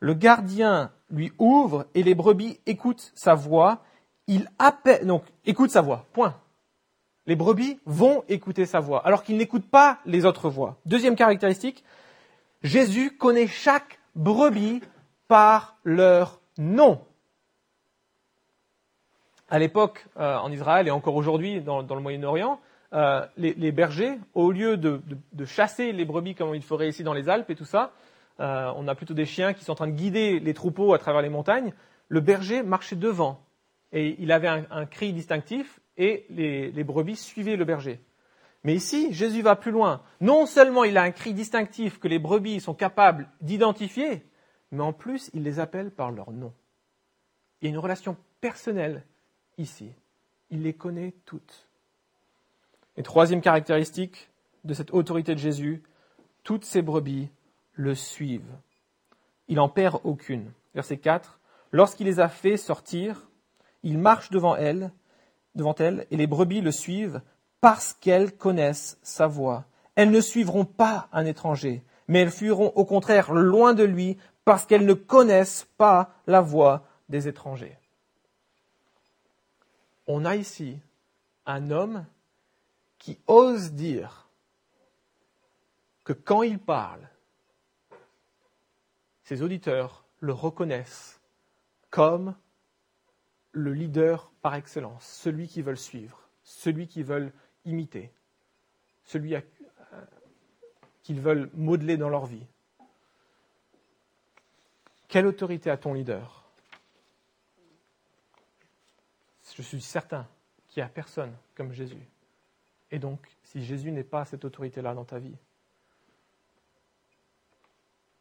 Le 0.00 0.12
gardien 0.12 0.92
lui 1.08 1.32
ouvre 1.38 1.86
et 1.94 2.02
les 2.02 2.14
brebis 2.14 2.60
écoutent 2.66 3.10
sa 3.14 3.34
voix. 3.34 3.82
Il 4.28 4.48
appelle, 4.58 5.06
donc, 5.06 5.24
écoute 5.44 5.70
sa 5.70 5.80
voix. 5.80 6.06
Point. 6.12 6.34
Les 7.26 7.36
brebis 7.36 7.80
vont 7.86 8.22
écouter 8.28 8.66
sa 8.66 8.80
voix, 8.80 9.04
alors 9.04 9.22
qu'ils 9.22 9.36
n'écoutent 9.36 9.68
pas 9.68 9.98
les 10.06 10.24
autres 10.24 10.48
voix. 10.48 10.76
Deuxième 10.86 11.16
caractéristique, 11.16 11.82
Jésus 12.62 13.16
connaît 13.16 13.48
chaque 13.48 13.98
brebis 14.14 14.80
par 15.28 15.76
leur 15.84 16.40
nom. 16.56 17.00
À 19.48 19.58
l'époque, 19.58 20.06
euh, 20.18 20.36
en 20.36 20.50
Israël 20.50 20.88
et 20.88 20.90
encore 20.90 21.14
aujourd'hui 21.14 21.60
dans, 21.60 21.82
le 21.82 22.00
Moyen-Orient, 22.00 22.60
euh, 22.92 23.24
les, 23.36 23.72
bergers, 23.72 24.18
au 24.34 24.50
lieu 24.50 24.76
de, 24.76 25.00
chasser 25.44 25.92
les 25.92 26.04
brebis 26.04 26.34
comme 26.34 26.54
ils 26.54 26.62
feraient 26.62 26.88
ici 26.88 27.02
dans 27.02 27.12
les 27.12 27.28
Alpes 27.28 27.50
et 27.50 27.56
tout 27.56 27.64
ça, 27.64 27.92
euh, 28.38 28.72
on 28.76 28.86
a 28.86 28.94
plutôt 28.94 29.14
des 29.14 29.24
chiens 29.24 29.52
qui 29.52 29.64
sont 29.64 29.72
en 29.72 29.76
train 29.76 29.86
de 29.86 29.92
guider 29.92 30.40
les 30.40 30.54
troupeaux 30.54 30.94
à 30.94 30.98
travers 30.98 31.22
les 31.22 31.28
montagnes. 31.28 31.72
Le 32.08 32.20
berger 32.20 32.62
marchait 32.62 32.96
devant 32.96 33.40
et 33.92 34.16
il 34.18 34.32
avait 34.32 34.48
un, 34.48 34.86
cri 34.86 35.12
distinctif 35.12 35.80
et 35.96 36.26
les 36.30 36.84
brebis 36.84 37.16
suivaient 37.16 37.56
le 37.56 37.64
berger. 37.64 38.00
Mais 38.66 38.74
ici, 38.74 39.12
Jésus 39.12 39.42
va 39.42 39.54
plus 39.54 39.70
loin. 39.70 40.02
Non 40.20 40.44
seulement 40.44 40.82
il 40.82 40.96
a 40.96 41.02
un 41.02 41.12
cri 41.12 41.32
distinctif 41.32 42.00
que 42.00 42.08
les 42.08 42.18
brebis 42.18 42.58
sont 42.58 42.74
capables 42.74 43.28
d'identifier, 43.40 44.24
mais 44.72 44.82
en 44.82 44.92
plus, 44.92 45.30
il 45.34 45.44
les 45.44 45.60
appelle 45.60 45.92
par 45.92 46.10
leur 46.10 46.32
nom. 46.32 46.52
Il 47.60 47.66
y 47.66 47.68
a 47.68 47.70
une 47.70 47.78
relation 47.78 48.16
personnelle 48.40 49.04
ici. 49.56 49.92
Il 50.50 50.62
les 50.62 50.72
connaît 50.72 51.14
toutes. 51.26 51.68
Et 52.96 53.04
troisième 53.04 53.40
caractéristique 53.40 54.30
de 54.64 54.74
cette 54.74 54.92
autorité 54.92 55.36
de 55.36 55.40
Jésus, 55.40 55.84
toutes 56.42 56.64
ces 56.64 56.82
brebis 56.82 57.28
le 57.74 57.94
suivent. 57.94 58.56
Il 59.46 59.56
n'en 59.56 59.68
perd 59.68 60.00
aucune. 60.02 60.50
Verset 60.74 60.96
4. 60.96 61.38
Lorsqu'il 61.70 62.06
les 62.06 62.18
a 62.18 62.28
fait 62.28 62.56
sortir, 62.56 63.28
il 63.86 63.98
marche 63.98 64.30
devant 64.30 64.56
elles, 64.56 64.90
et 66.10 66.16
les 66.16 66.26
brebis 66.26 66.60
le 66.60 66.72
suivent 66.72 67.22
parce 67.60 67.92
qu'elles 67.92 68.36
connaissent 68.36 68.98
sa 69.02 69.28
voix. 69.28 69.64
Elles 69.94 70.10
ne 70.10 70.20
suivront 70.20 70.64
pas 70.64 71.08
un 71.12 71.24
étranger, 71.24 71.84
mais 72.08 72.18
elles 72.18 72.32
fuiront 72.32 72.72
au 72.74 72.84
contraire 72.84 73.32
loin 73.32 73.74
de 73.74 73.84
lui 73.84 74.18
parce 74.44 74.66
qu'elles 74.66 74.86
ne 74.86 74.92
connaissent 74.92 75.68
pas 75.78 76.10
la 76.26 76.40
voix 76.40 76.84
des 77.08 77.28
étrangers. 77.28 77.78
On 80.08 80.24
a 80.24 80.34
ici 80.34 80.80
un 81.46 81.70
homme 81.70 82.06
qui 82.98 83.20
ose 83.28 83.70
dire 83.70 84.28
que 86.02 86.12
quand 86.12 86.42
il 86.42 86.58
parle, 86.58 87.08
ses 89.22 89.42
auditeurs 89.42 90.04
le 90.18 90.32
reconnaissent 90.32 91.20
comme 91.90 92.34
le 93.56 93.72
leader 93.72 94.30
par 94.42 94.54
excellence, 94.54 95.06
celui 95.06 95.48
qu'ils 95.48 95.64
veulent 95.64 95.78
suivre, 95.78 96.28
celui 96.42 96.86
qu'ils 96.88 97.04
veulent 97.04 97.32
imiter, 97.64 98.12
celui 99.02 99.34
euh, 99.34 99.40
qu'ils 101.02 101.22
veulent 101.22 101.50
modeler 101.54 101.96
dans 101.96 102.10
leur 102.10 102.26
vie. 102.26 102.46
Quelle 105.08 105.26
autorité 105.26 105.70
a 105.70 105.78
ton 105.78 105.94
leader? 105.94 106.44
Je 109.54 109.62
suis 109.62 109.80
certain 109.80 110.28
qu'il 110.68 110.82
n'y 110.82 110.86
a 110.86 110.90
personne 110.90 111.34
comme 111.54 111.72
Jésus. 111.72 112.06
Et 112.90 112.98
donc, 112.98 113.26
si 113.42 113.64
Jésus 113.64 113.90
n'est 113.90 114.04
pas 114.04 114.26
cette 114.26 114.44
autorité-là 114.44 114.92
dans 114.92 115.06
ta 115.06 115.18
vie, 115.18 115.38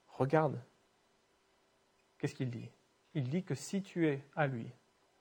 regarde, 0.08 0.62
qu'est-ce 2.18 2.36
qu'il 2.36 2.50
dit? 2.50 2.70
Il 3.16 3.28
dit 3.28 3.44
que 3.44 3.54
si 3.54 3.82
tu 3.82 4.08
es 4.08 4.24
à 4.34 4.48
lui, 4.48 4.72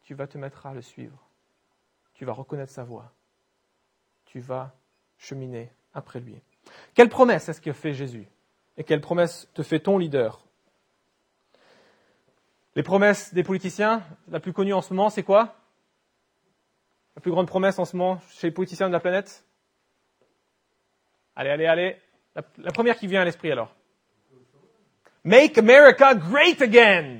tu 0.04 0.14
vas 0.14 0.26
te 0.26 0.38
mettre 0.38 0.66
à 0.66 0.74
le 0.74 0.82
suivre, 0.82 1.18
tu 2.14 2.24
vas 2.24 2.32
reconnaître 2.32 2.72
sa 2.72 2.84
voix, 2.84 3.12
tu 4.26 4.40
vas 4.40 4.74
cheminer 5.18 5.70
après 5.94 6.20
lui. 6.20 6.40
Quelle 6.94 7.08
promesse 7.08 7.48
est-ce 7.48 7.60
que 7.60 7.72
fait 7.72 7.94
Jésus? 7.94 8.26
Et 8.76 8.84
quelle 8.84 9.00
promesse 9.00 9.48
te 9.54 9.62
fait 9.62 9.80
ton 9.80 9.98
leader? 9.98 10.40
Les 12.76 12.82
promesses 12.82 13.32
des 13.32 13.44
politiciens, 13.44 14.02
la 14.28 14.40
plus 14.40 14.52
connue 14.52 14.72
en 14.72 14.82
ce 14.82 14.92
moment, 14.92 15.10
c'est 15.10 15.22
quoi? 15.22 15.56
La 17.14 17.22
plus 17.22 17.30
grande 17.30 17.46
promesse 17.46 17.78
en 17.78 17.84
ce 17.84 17.96
moment 17.96 18.20
chez 18.30 18.48
les 18.48 18.52
politiciens 18.52 18.88
de 18.88 18.92
la 18.92 19.00
planète? 19.00 19.44
Allez, 21.36 21.50
allez, 21.50 21.66
allez. 21.66 21.96
La, 22.34 22.72
première 22.72 22.96
qui 22.96 23.06
vient 23.06 23.20
à 23.20 23.24
l'esprit 23.24 23.52
alors. 23.52 23.72
Make 25.22 25.56
America 25.56 26.14
great 26.14 26.60
again. 26.60 27.18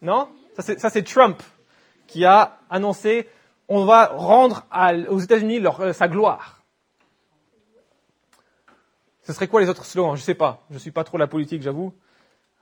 Non? 0.00 0.28
Ça 0.56 0.90
c'est 0.90 1.02
Trump 1.02 1.42
qui 2.06 2.24
a 2.24 2.58
annoncé 2.70 3.28
on 3.68 3.84
va 3.84 4.06
rendre 4.06 4.66
aux 5.08 5.20
États-Unis 5.20 5.60
euh, 5.80 5.92
sa 5.92 6.08
gloire. 6.08 6.62
Ce 9.22 9.32
serait 9.32 9.48
quoi 9.48 9.60
les 9.62 9.68
autres 9.68 9.86
slogans? 9.86 10.16
Je 10.16 10.20
ne 10.20 10.24
sais 10.24 10.34
pas. 10.34 10.64
Je 10.68 10.74
ne 10.74 10.78
suis 10.78 10.90
pas 10.90 11.04
trop 11.04 11.16
la 11.16 11.26
politique, 11.26 11.62
j'avoue. 11.62 11.94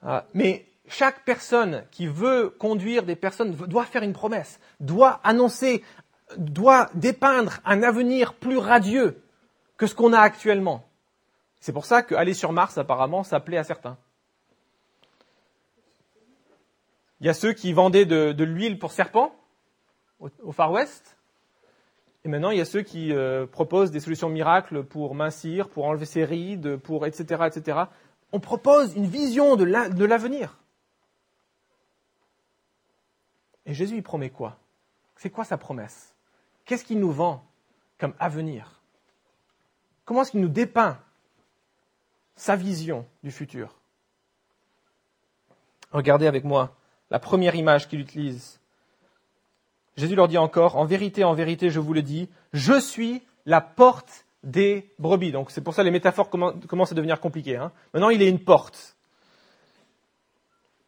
Ah, 0.02 0.25
mais 0.32 0.66
chaque 0.88 1.25
personne 1.25 1.84
qui 1.90 2.06
veut 2.06 2.50
conduire 2.50 3.02
des 3.02 3.16
personnes 3.16 3.54
doit 3.54 3.84
faire 3.84 4.02
une 4.02 4.12
promesse, 4.12 4.61
doit 4.78 5.20
annoncer, 5.25 5.82
doit 6.37 6.88
dépeindre 6.94 7.58
un 7.64 7.82
avenir 7.82 8.34
plus 8.34 8.58
radieux 8.58 9.22
que 9.76 9.87
ce 9.87 9.94
qu'on 9.94 10.12
a 10.12 10.20
actuellement. 10.20 10.84
C'est 11.61 11.72
pour 11.72 11.84
ça 11.84 12.02
qu'aller 12.02 12.34
sur 12.34 12.52
Mars, 12.52 12.78
apparemment, 12.78 13.25
ça 13.25 13.40
plaît 13.40 13.58
à 13.58 13.64
certains. 13.64 13.96
Il 17.23 17.26
y 17.26 17.29
a 17.29 17.35
ceux 17.35 17.52
qui 17.52 17.73
vendaient 17.73 18.05
de 18.05 18.45
l'huile 18.45 18.81
pour 18.81 18.91
serpents 18.91 19.33
au, 20.19 20.50
Far 20.50 20.73
West. 20.73 21.17
Et 22.25 22.29
maintenant, 22.29 22.50
il 22.50 22.59
y 22.59 22.61
a 22.61 22.64
ceux 22.64 22.83
qui 22.83 23.12
euh, 23.12 23.47
proposent 23.47 23.93
des 23.93 24.00
solutions 24.00 24.29
miracles 24.29 24.83
pour 24.83 25.14
mincir, 25.14 25.69
pour 25.69 25.85
enlever 25.85 26.05
ses 26.05 26.25
rides, 26.25 26.76
pour 26.79 27.07
etc., 27.07 27.45
etc. 27.47 27.79
On 28.33 28.41
propose 28.41 28.97
une 28.97 29.07
vision 29.07 29.55
de 29.55 29.64
l'avenir. 30.05 30.59
Et 33.67 33.75
Jésus, 33.75 33.97
il 33.97 34.02
promet 34.02 34.31
quoi? 34.31 34.59
C'est 35.14 35.31
quoi 35.31 35.45
sa 35.45 35.57
promesse? 35.57 36.17
Qu'est-ce 36.64 36.85
qu'il 36.85 36.99
nous 36.99 37.12
vend 37.12 37.45
comme 37.99 38.14
avenir? 38.19 38.83
Comment 40.05 40.23
est-ce 40.23 40.33
qu'il 40.33 40.41
nous 40.41 40.49
dépeint 40.49 40.99
sa 42.35 42.57
vision 42.57 43.07
du 43.23 43.31
futur? 43.31 43.76
Regardez 45.93 46.26
avec 46.26 46.43
moi 46.43 46.75
la 47.12 47.21
première 47.21 47.54
image 47.54 47.88
qu'il 47.88 48.00
utilise 48.00 48.59
Jésus 49.97 50.14
leur 50.14 50.28
dit 50.28 50.38
encore, 50.38 50.76
en 50.76 50.87
vérité, 50.87 51.23
en 51.23 51.35
vérité, 51.35 51.69
je 51.69 51.78
vous 51.78 51.92
le 51.92 52.00
dis, 52.00 52.31
je 52.54 52.81
suis 52.81 53.21
la 53.45 53.61
porte 53.61 54.25
des 54.42 54.90
brebis. 54.99 55.33
Donc 55.33 55.50
c'est 55.50 55.61
pour 55.61 55.75
ça 55.75 55.83
que 55.83 55.85
les 55.85 55.90
métaphores 55.90 56.31
commencent 56.31 56.92
à 56.92 56.95
devenir 56.95 57.21
compliquées. 57.21 57.57
Hein. 57.57 57.73
Maintenant, 57.92 58.09
il 58.09 58.23
est 58.23 58.28
une 58.28 58.38
porte. 58.38 58.97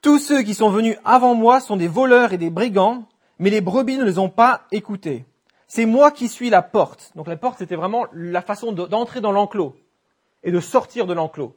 Tous 0.01 0.19
ceux 0.19 0.43
qui 0.43 0.55
sont 0.55 0.71
venus 0.71 0.97
avant 1.05 1.35
moi 1.35 1.61
sont 1.61 1.77
des 1.77 1.87
voleurs 1.87 2.33
et 2.33 2.39
des 2.39 2.49
brigands, 2.49 3.07
mais 3.39 3.51
les 3.51 3.61
brebis 3.61 3.99
ne 3.99 4.05
les 4.05 4.19
ont 4.19 4.31
pas 4.31 4.63
écoutés. 4.73 5.27
C'est 5.69 5.87
moi 5.87 6.11
qui 6.11 6.29
suis 6.29 6.49
la 6.49 6.63
porte. 6.63 7.13
Donc 7.15 7.29
la 7.29 7.37
porte, 7.37 7.59
c'était 7.59 7.77
vraiment 7.77 8.07
la 8.15 8.41
façon 8.41 8.73
d'entrer 8.73 9.21
dans 9.21 9.33
l'enclos 9.33 9.77
et 10.43 10.51
de 10.51 10.61
sortir 10.61 11.07
de 11.07 11.13
l'enclos. 11.13 11.55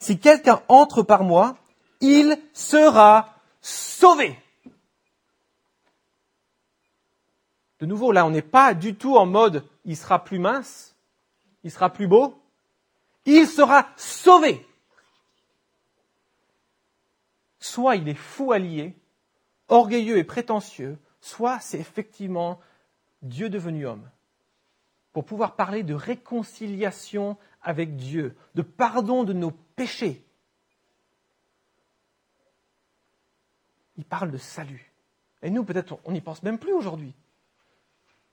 Si 0.00 0.18
quelqu'un 0.18 0.60
entre 0.68 1.02
par 1.02 1.22
moi, 1.22 1.56
il 2.00 2.38
sera 2.52 3.34
sauvé. 3.60 4.38
De 7.80 7.86
nouveau, 7.86 8.12
là, 8.12 8.26
on 8.26 8.30
n'est 8.30 8.42
pas 8.42 8.74
du 8.74 8.94
tout 8.94 9.16
en 9.16 9.26
mode 9.26 9.64
il 9.84 9.96
sera 9.96 10.22
plus 10.22 10.38
mince, 10.38 10.94
il 11.64 11.70
sera 11.70 11.90
plus 11.90 12.06
beau, 12.06 12.40
il 13.24 13.46
sera 13.46 13.88
sauvé. 13.96 14.66
Soit 17.58 17.96
il 17.96 18.08
est 18.08 18.14
fou 18.14 18.52
allié, 18.52 18.94
orgueilleux 19.68 20.18
et 20.18 20.24
prétentieux, 20.24 20.98
soit 21.20 21.60
c'est 21.60 21.78
effectivement 21.78 22.60
Dieu 23.22 23.48
devenu 23.48 23.86
homme. 23.86 24.08
Pour 25.12 25.24
pouvoir 25.24 25.56
parler 25.56 25.82
de 25.82 25.94
réconciliation 25.94 27.36
avec 27.62 27.96
Dieu, 27.96 28.36
de 28.54 28.62
pardon 28.62 29.24
de 29.24 29.32
nos 29.32 29.50
péchés. 29.50 30.24
Il 34.00 34.06
parle 34.06 34.30
de 34.30 34.38
salut. 34.38 34.90
Et 35.42 35.50
nous, 35.50 35.62
peut-être, 35.62 35.98
on 36.06 36.12
n'y 36.12 36.22
pense 36.22 36.42
même 36.42 36.58
plus 36.58 36.72
aujourd'hui. 36.72 37.12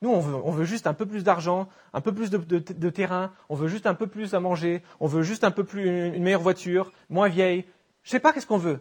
Nous, 0.02 0.10
on 0.10 0.22
veut, 0.50 0.64
juste 0.64 0.88
un 0.88 0.94
peu 0.94 1.06
plus 1.06 1.26
d'argent, 1.26 1.68
un 1.92 2.00
peu 2.00 2.14
plus 2.14 2.30
de, 2.30 2.90
terrain, 2.90 3.34
on 3.50 3.56
veut 3.56 3.68
juste 3.68 3.86
un 3.86 3.96
peu 3.96 4.08
plus 4.08 4.34
à 4.34 4.40
manger, 4.40 4.82
on 5.02 5.08
veut 5.08 5.24
juste 5.24 5.44
un 5.44 5.52
peu 5.52 5.66
plus 5.66 6.14
une, 6.16 6.24
meilleure 6.24 6.40
voiture, 6.40 6.94
moins 7.10 7.28
vieille. 7.28 7.66
Je 8.04 8.10
ne 8.10 8.12
sais 8.12 8.20
pas 8.22 8.32
qu'est-ce 8.32 8.48
qu'on 8.48 8.58
veut. 8.58 8.80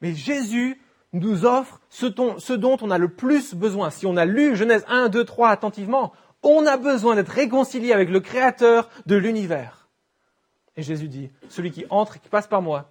Mais 0.00 0.14
Jésus 0.14 0.80
nous 1.12 1.44
offre 1.44 1.82
ce, 1.90 2.06
ce 2.38 2.52
dont 2.54 2.78
on 2.80 2.90
a 2.90 2.96
le 2.96 3.08
plus 3.08 3.54
besoin. 3.54 3.90
Si 3.90 4.06
on 4.06 4.16
a 4.16 4.24
lu 4.24 4.56
Genèse 4.56 4.86
1, 4.88 5.10
2, 5.10 5.22
3 5.22 5.50
attentivement, 5.50 6.14
on 6.42 6.64
a 6.64 6.78
besoin 6.78 7.14
d'être 7.14 7.28
réconcilié 7.28 7.92
avec 7.92 8.08
le 8.08 8.20
Créateur 8.20 8.88
de 9.04 9.16
l'univers. 9.16 9.86
Et 10.78 10.82
Jésus 10.82 11.08
dit, 11.08 11.30
celui 11.50 11.72
qui 11.72 11.84
entre 11.90 12.16
et 12.16 12.20
qui 12.20 12.30
passe 12.30 12.46
par 12.46 12.62
moi, 12.62 12.90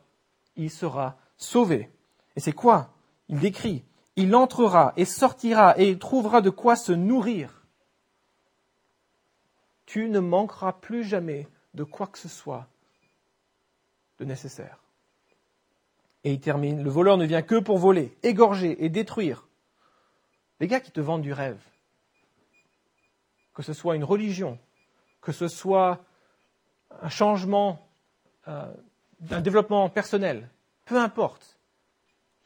il 0.55 0.70
sera 0.70 1.17
sauvé. 1.38 1.89
Et 2.36 2.39
c'est 2.39 2.51
quoi 2.51 2.95
Il 3.29 3.39
décrit, 3.39 3.84
il 4.15 4.36
entrera 4.36 4.94
et 4.98 5.05
sortira 5.05 5.77
et 5.77 5.89
il 5.89 6.00
trouvera 6.00 6.41
de 6.41 6.50
quoi 6.50 6.75
se 6.75 6.91
nourrir. 6.91 7.65
Tu 9.86 10.10
ne 10.10 10.20
manqueras 10.20 10.74
plus 10.74 11.03
jamais 11.03 11.48
de 11.74 11.84
quoi 11.84 12.08
que 12.08 12.17
ce 12.17 12.29
soit 12.29 12.67
de 14.20 14.25
nécessaire. 14.25 14.79
Et 16.24 16.34
il 16.34 16.39
termine, 16.39 16.84
le 16.84 16.89
voleur 16.89 17.17
ne 17.17 17.25
vient 17.25 17.41
que 17.41 17.60
pour 17.60 17.77
voler, 17.77 18.17
égorger 18.24 18.84
et 18.84 18.89
détruire. 18.89 19.48
Les 20.60 20.67
gars 20.67 20.79
qui 20.79 20.91
te 20.91 21.01
vendent 21.01 21.22
du 21.22 21.34
rêve, 21.34 21.62
que 23.53 23.62
ce 23.62 23.74
soit 23.74 23.96
une 23.96 24.03
religion, 24.03 24.58
que 25.22 25.32
ce 25.32 25.48
soit 25.48 26.03
un 27.01 27.10
changement, 27.10 27.88
euh, 28.48 28.74
un 29.29 29.41
développement 29.41 29.89
personnel, 29.89 30.50
peu 30.86 30.98
importe, 30.98 31.55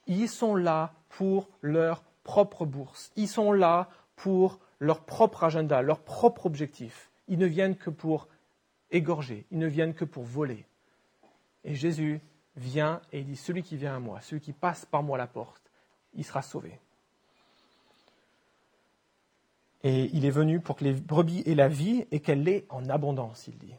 ils 0.10 0.28
sont 0.28 0.56
là 0.56 0.94
pour 1.10 1.50
leur 1.62 2.04
propre 2.24 2.66
bourse, 2.66 3.12
ils 3.16 3.28
sont 3.28 3.51
là 3.51 3.89
pour 4.16 4.60
leur 4.80 5.06
propre 5.06 5.44
agenda, 5.44 5.82
leur 5.82 6.00
propre 6.00 6.46
objectif. 6.46 7.10
Ils 7.28 7.38
ne 7.38 7.46
viennent 7.46 7.75
que 7.75 7.89
pour 7.89 8.28
égorger, 8.92 9.46
ils 9.51 9.60
ne 9.60 9.68
viennent 9.68 9.94
que 9.94 10.06
pour 10.06 10.24
voler. 10.24 10.66
Et 11.63 11.75
Jésus 11.75 12.22
vient 12.56 13.01
et 13.12 13.20
il 13.20 13.25
dit, 13.25 13.36
celui 13.36 13.62
qui 13.63 13.78
vient 13.78 13.96
à 13.96 14.00
moi, 14.00 14.20
celui 14.22 14.42
qui 14.42 14.51
passe 14.54 14.86
par 14.86 15.04
moi 15.04 15.18
la 15.18 15.28
porte, 15.28 15.62
il 16.13 16.25
sera 16.25 16.42
sauvé. 16.42 16.80
Et 19.84 20.10
il 20.13 20.25
est 20.25 20.32
venu 20.32 20.60
pour 20.60 20.75
que 20.75 20.84
les 20.84 20.94
brebis 20.94 21.44
aient 21.46 21.56
la 21.56 21.68
vie 21.68 22.06
et 22.12 22.20
qu'elle 22.20 22.44
l'ait 22.44 22.66
en 22.70 22.89
abondance, 22.89 23.48
il 23.48 23.58
dit. 23.58 23.75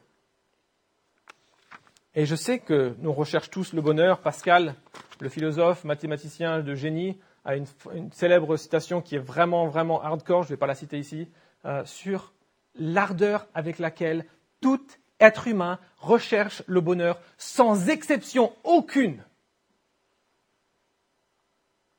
Et 2.15 2.27
je 2.27 2.35
sais 2.35 2.59
que 2.59 2.97
nous 2.99 3.13
recherchons 3.13 3.51
tous 3.51 3.73
le 3.73 3.83
bonheur. 3.83 4.21
Pascal, 4.21 4.75
le 5.21 5.29
philosophe, 5.29 5.85
mathématicien 5.85 6.61
de 6.61 6.75
génie, 6.75 7.19
a 7.45 7.57
une, 7.57 7.67
célèbre 8.13 8.57
citation 8.57 9.01
qui 9.01 9.15
est 9.15 9.21
vraiment, 9.21 9.69
vraiment 9.69 10.03
hardcore, 10.03 10.43
je 10.43 10.49
ne 10.49 10.55
vais 10.55 10.59
pas 10.59 10.67
la 10.67 10.75
citer 10.75 10.99
ici, 10.99 11.29
euh, 11.65 11.85
sur 11.85 12.33
l'ardeur 12.75 13.47
avec 13.55 13.79
laquelle 13.79 14.27
tout 14.61 14.85
être 15.21 15.47
humain 15.47 15.79
recherche 15.99 16.63
le 16.67 16.81
bonheur 16.81 17.21
sans 17.39 17.89
exception 17.89 18.53
aucune. 18.65 19.23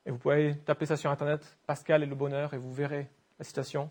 Et 0.04 0.10
vous 0.10 0.18
pouvez 0.18 0.56
taper 0.64 0.86
ça 0.86 0.96
sur 0.96 1.10
Internet, 1.10 1.56
Pascal 1.66 2.02
et 2.02 2.06
le 2.06 2.14
bonheur, 2.14 2.54
et 2.54 2.58
vous 2.58 2.72
verrez 2.72 3.08
la 3.38 3.44
citation. 3.44 3.90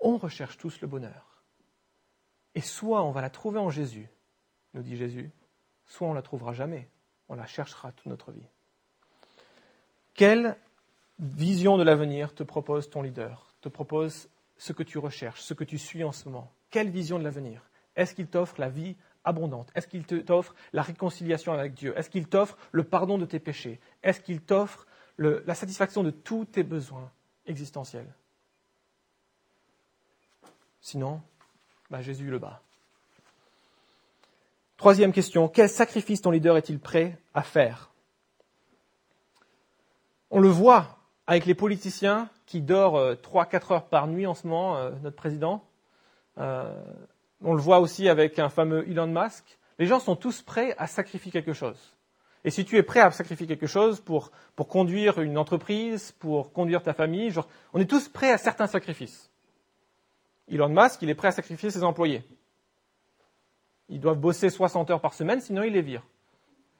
On 0.00 0.16
recherche 0.16 0.56
tous 0.56 0.80
le 0.80 0.88
bonheur. 0.88 1.31
Et 2.54 2.60
soit 2.60 3.02
on 3.02 3.10
va 3.10 3.20
la 3.22 3.30
trouver 3.30 3.58
en 3.58 3.70
Jésus, 3.70 4.08
nous 4.74 4.82
dit 4.82 4.96
Jésus, 4.96 5.30
soit 5.86 6.08
on 6.08 6.14
la 6.14 6.22
trouvera 6.22 6.52
jamais. 6.52 6.88
On 7.28 7.34
la 7.34 7.46
cherchera 7.46 7.92
toute 7.92 8.06
notre 8.06 8.30
vie. 8.32 8.46
Quelle 10.14 10.56
vision 11.18 11.78
de 11.78 11.82
l'avenir 11.82 12.34
te 12.34 12.42
propose 12.42 12.90
ton 12.90 13.00
leader, 13.00 13.54
te 13.60 13.68
propose 13.68 14.28
ce 14.58 14.72
que 14.72 14.82
tu 14.82 14.98
recherches, 14.98 15.40
ce 15.40 15.54
que 15.54 15.64
tu 15.64 15.78
suis 15.78 16.04
en 16.04 16.12
ce 16.12 16.28
moment? 16.28 16.52
Quelle 16.70 16.90
vision 16.90 17.18
de 17.18 17.24
l'avenir? 17.24 17.70
Est-ce 17.96 18.14
qu'il 18.14 18.26
t'offre 18.26 18.60
la 18.60 18.68
vie 18.68 18.96
abondante? 19.24 19.70
Est-ce 19.74 19.86
qu'il 19.86 20.04
t'offre 20.04 20.54
la 20.72 20.82
réconciliation 20.82 21.52
avec 21.52 21.74
Dieu? 21.74 21.96
Est-ce 21.96 22.10
qu'il 22.10 22.28
t'offre 22.28 22.58
le 22.72 22.84
pardon 22.84 23.18
de 23.18 23.24
tes 23.24 23.40
péchés? 23.40 23.80
Est-ce 24.02 24.20
qu'il 24.20 24.42
t'offre 24.42 24.86
la 25.18 25.54
satisfaction 25.54 26.02
de 26.02 26.10
tous 26.10 26.44
tes 26.44 26.62
besoins 26.62 27.10
existentiels? 27.46 28.12
Sinon, 30.80 31.22
bah, 31.92 32.00
Jésus 32.00 32.30
le 32.30 32.38
bat. 32.38 32.62
Troisième 34.78 35.12
question, 35.12 35.46
quel 35.46 35.68
sacrifice 35.68 36.22
ton 36.22 36.30
leader 36.30 36.56
est-il 36.56 36.80
prêt 36.80 37.18
à 37.34 37.42
faire? 37.42 37.90
On 40.30 40.40
le 40.40 40.48
voit 40.48 40.96
avec 41.26 41.44
les 41.44 41.54
politiciens 41.54 42.30
qui 42.46 42.62
dort 42.62 42.94
3-4 42.94 42.96
euh, 42.96 43.74
heures 43.74 43.84
par 43.84 44.06
nuit 44.06 44.26
en 44.26 44.32
ce 44.32 44.46
moment, 44.46 44.78
euh, 44.78 44.92
notre 45.02 45.16
président. 45.16 45.62
Euh, 46.38 46.74
on 47.42 47.52
le 47.52 47.60
voit 47.60 47.80
aussi 47.80 48.08
avec 48.08 48.38
un 48.38 48.48
fameux 48.48 48.88
Elon 48.88 49.08
Musk. 49.08 49.58
Les 49.78 49.84
gens 49.84 50.00
sont 50.00 50.16
tous 50.16 50.40
prêts 50.40 50.74
à 50.78 50.86
sacrifier 50.86 51.30
quelque 51.30 51.52
chose. 51.52 51.94
Et 52.44 52.50
si 52.50 52.64
tu 52.64 52.78
es 52.78 52.82
prêt 52.82 53.00
à 53.00 53.10
sacrifier 53.10 53.46
quelque 53.46 53.66
chose 53.66 54.00
pour, 54.00 54.32
pour 54.56 54.66
conduire 54.66 55.20
une 55.20 55.36
entreprise, 55.36 56.12
pour 56.12 56.54
conduire 56.54 56.82
ta 56.82 56.94
famille, 56.94 57.34
on 57.74 57.80
est 57.80 57.90
tous 57.90 58.08
prêts 58.08 58.32
à 58.32 58.38
certains 58.38 58.66
sacrifices. 58.66 59.31
Elon 60.48 60.68
Musk, 60.68 61.02
il 61.02 61.10
est 61.10 61.14
prêt 61.14 61.28
à 61.28 61.32
sacrifier 61.32 61.70
ses 61.70 61.84
employés. 61.84 62.24
Ils 63.88 64.00
doivent 64.00 64.18
bosser 64.18 64.50
60 64.50 64.90
heures 64.90 65.00
par 65.00 65.14
semaine, 65.14 65.40
sinon 65.40 65.62
il 65.62 65.72
les 65.72 65.82
vire. 65.82 66.02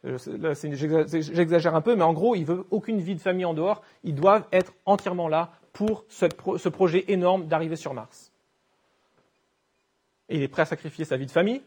J'exagère 0.04 1.74
un 1.74 1.80
peu, 1.80 1.94
mais 1.94 2.02
en 2.02 2.12
gros, 2.12 2.34
il 2.34 2.44
veut 2.44 2.66
aucune 2.70 3.00
vie 3.00 3.14
de 3.14 3.20
famille 3.20 3.44
en 3.44 3.54
dehors. 3.54 3.82
Ils 4.02 4.14
doivent 4.14 4.46
être 4.50 4.72
entièrement 4.84 5.28
là 5.28 5.52
pour 5.72 6.04
ce, 6.08 6.26
ce 6.56 6.68
projet 6.68 7.04
énorme 7.08 7.46
d'arriver 7.46 7.76
sur 7.76 7.94
Mars. 7.94 8.32
Et 10.28 10.36
il 10.36 10.42
est 10.42 10.48
prêt 10.48 10.62
à 10.62 10.66
sacrifier 10.66 11.04
sa 11.04 11.16
vie 11.16 11.26
de 11.26 11.30
famille, 11.30 11.62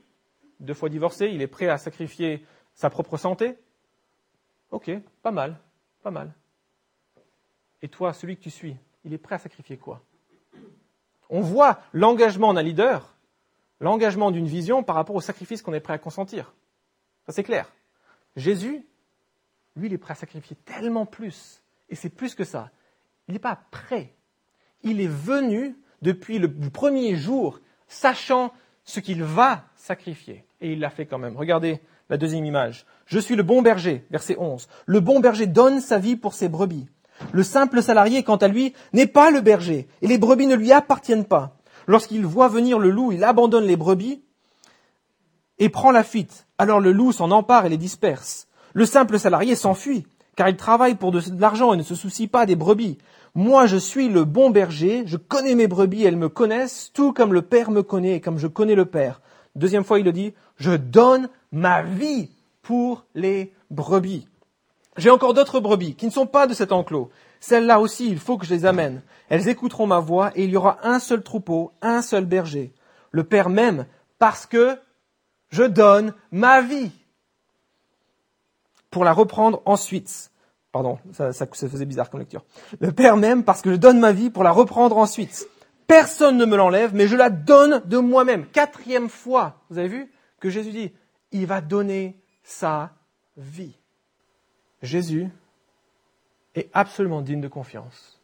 deux 0.60 0.74
fois 0.74 0.90
divorcé, 0.90 1.28
il 1.28 1.42
est 1.42 1.48
prêt 1.48 1.68
à 1.68 1.78
sacrifier 1.78 2.46
sa 2.74 2.90
propre 2.90 3.18
santé. 3.18 3.58
Ok, 4.72 4.92
pas 5.22 5.32
mal, 5.32 5.58
pas 6.02 6.12
mal. 6.12 6.34
Et 7.82 7.88
toi, 7.88 8.14
celui 8.14 8.38
que 8.38 8.42
tu 8.42 8.50
suis, 8.50 8.76
il 9.04 9.14
est 9.14 9.18
prêt 9.18 9.36
à 9.36 9.40
sacrifier 9.40 9.78
quoi? 9.78 10.02
On 11.36 11.42
voit 11.42 11.82
l'engagement 11.92 12.54
d'un 12.54 12.64
leader, 12.64 13.14
l'engagement 13.82 14.32
d'une 14.32 14.48
vision 14.48 14.84
par 14.84 14.96
rapport 14.96 15.18
au 15.18 15.22
sacrifice 15.22 15.62
qu'on 15.62 15.74
est 15.74 15.82
prêt 15.82 15.92
à 15.92 15.98
consentir. 15.98 16.54
Ça 17.26 17.34
c'est 17.34 17.44
clair. 17.44 17.74
Jésus, 18.38 18.86
lui, 19.76 19.88
il 19.88 19.94
est 19.94 19.98
prêt 19.98 20.14
à 20.14 20.16
sacrifier 20.16 20.56
tellement 20.64 21.06
plus. 21.06 21.62
Et 21.90 21.96
c'est 21.96 22.08
plus 22.08 22.36
que 22.36 22.46
ça. 22.46 22.72
Il 23.28 23.34
n'est 23.34 23.40
pas 23.40 23.60
prêt. 23.70 24.14
Il 24.84 25.02
est 25.02 25.12
venu 25.12 25.76
depuis 26.02 26.40
le 26.40 26.50
premier 26.70 27.18
jour, 27.18 27.60
sachant 27.90 28.54
ce 28.86 29.02
qu'il 29.02 29.22
va 29.22 29.66
sacrifier. 29.76 30.46
Et 30.62 30.72
il 30.72 30.80
l'a 30.80 30.90
fait 30.90 31.06
quand 31.06 31.20
même. 31.20 31.36
Regardez 31.36 31.82
la 32.08 32.16
deuxième 32.16 32.46
image. 32.46 32.86
Je 33.08 33.20
suis 33.20 33.36
le 33.36 33.44
bon 33.44 33.62
berger, 33.62 34.06
verset 34.10 34.38
11. 34.40 34.70
Le 34.86 35.00
bon 35.02 35.20
berger 35.20 35.48
donne 35.48 35.82
sa 35.82 36.00
vie 36.00 36.16
pour 36.16 36.34
ses 36.34 36.48
brebis. 36.48 36.88
Le 37.32 37.44
simple 37.44 37.82
salarié, 37.82 38.24
quant 38.24 38.36
à 38.36 38.48
lui, 38.48 38.74
n'est 38.94 39.08
pas 39.08 39.32
le 39.32 39.42
berger, 39.42 39.88
et 40.02 40.08
les 40.08 40.18
brebis 40.18 40.48
ne 40.48 40.56
lui 40.56 40.72
appartiennent 40.72 41.26
pas. 41.26 41.58
Lorsqu'il 41.88 42.26
voit 42.26 42.48
venir 42.48 42.80
le 42.80 42.90
loup, 42.90 43.12
il 43.12 43.24
abandonne 43.24 43.66
les 43.66 43.78
brebis 43.78 44.22
et 45.60 45.70
prend 45.70 45.92
la 45.92 46.04
fuite. 46.04 46.48
Alors 46.58 46.80
le 46.80 46.92
loup 46.92 47.12
s'en 47.12 47.32
empare 47.32 47.66
et 47.66 47.70
les 47.70 47.78
disperse. 47.78 48.48
Le 48.74 48.86
simple 48.86 49.20
salarié 49.20 49.56
s'enfuit, 49.56 50.06
car 50.36 50.50
il 50.50 50.58
travaille 50.58 50.96
pour 50.96 51.12
de 51.12 51.22
l'argent 51.40 51.74
et 51.74 51.78
ne 51.78 51.84
se 51.84 51.96
soucie 51.96 52.28
pas 52.28 52.46
des 52.46 52.56
brebis. 52.56 52.98
Moi, 53.36 53.66
je 53.66 53.78
suis 53.78 54.10
le 54.10 54.24
bon 54.24 54.50
berger, 54.50 55.04
je 55.06 55.18
connais 55.18 55.56
mes 55.56 55.68
brebis, 55.68 56.04
elles 56.04 56.18
me 56.18 56.30
connaissent, 56.30 56.92
tout 56.94 57.14
comme 57.14 57.34
le 57.34 57.42
Père 57.42 57.72
me 57.72 57.84
connaît 57.84 58.16
et 58.16 58.22
comme 58.22 58.38
je 58.38 58.48
connais 58.48 58.76
le 58.76 58.86
Père. 58.86 59.22
Deuxième 59.56 59.84
fois, 59.84 60.00
il 60.00 60.06
le 60.06 60.12
dit, 60.12 60.34
je 60.58 60.72
donne 60.72 61.30
ma 61.52 61.84
vie 61.84 62.30
pour 62.62 63.06
les 63.14 63.54
brebis. 63.70 64.28
J'ai 64.98 65.10
encore 65.10 65.34
d'autres 65.34 65.60
brebis 65.60 65.96
qui 65.96 66.06
ne 66.06 66.12
sont 66.12 66.26
pas 66.26 66.48
de 66.48 66.54
cet 66.54 66.72
enclos. 66.72 67.10
Celles-là 67.40 67.80
aussi, 67.80 68.10
il 68.10 68.20
faut 68.20 68.38
que 68.38 68.46
je 68.46 68.54
les 68.54 68.66
amène. 68.66 69.02
Elles 69.30 69.50
écouteront 69.50 69.88
ma 69.88 70.00
voix 70.00 70.32
et 70.36 70.46
il 70.46 70.50
y 70.50 70.58
aura 70.58 70.80
un 70.84 71.00
seul 71.00 71.22
troupeau, 71.22 71.72
un 71.82 72.02
seul 72.02 72.26
berger. 72.26 72.74
Le 73.12 73.24
Père 73.24 73.50
m'aime 73.50 73.86
parce 74.20 74.46
que 74.46 74.78
je 75.50 75.64
donne 75.64 76.14
ma 76.32 76.62
vie 76.62 76.92
pour 78.90 79.04
la 79.04 79.14
reprendre 79.14 79.62
ensuite. 79.66 80.32
Pardon, 80.72 80.98
ça, 81.14 81.32
faisait 81.34 81.86
bizarre 81.86 82.10
comme 82.10 82.20
lecture. 82.20 82.44
Le 82.80 82.92
Père 82.92 83.18
m'aime 83.18 83.44
parce 83.44 83.62
que 83.62 83.72
je 83.72 83.76
donne 83.76 84.00
ma 84.00 84.12
vie 84.12 84.30
pour 84.30 84.44
la 84.44 84.52
reprendre 84.52 84.98
ensuite. 84.98 85.48
Personne 85.88 86.38
ne 86.38 86.46
me 86.46 86.58
l'enlève, 86.58 86.96
mais 86.96 87.08
je 87.08 87.16
la 87.16 87.30
donne 87.30 87.82
de 87.86 87.98
moi-même. 87.98 88.48
Quatrième 88.48 89.10
fois, 89.10 89.62
vous 89.70 89.78
avez 89.78 89.88
vu 89.88 90.12
que 90.40 90.50
Jésus 90.50 90.72
dit, 90.72 90.94
il 91.32 91.46
va 91.46 91.62
donner 91.62 92.20
sa 92.44 92.92
vie. 93.38 93.78
Jésus 94.86 95.30
est 96.56 96.70
absolument 96.74 97.22
digne 97.22 97.42
de 97.42 97.48
confiance. 97.48 98.20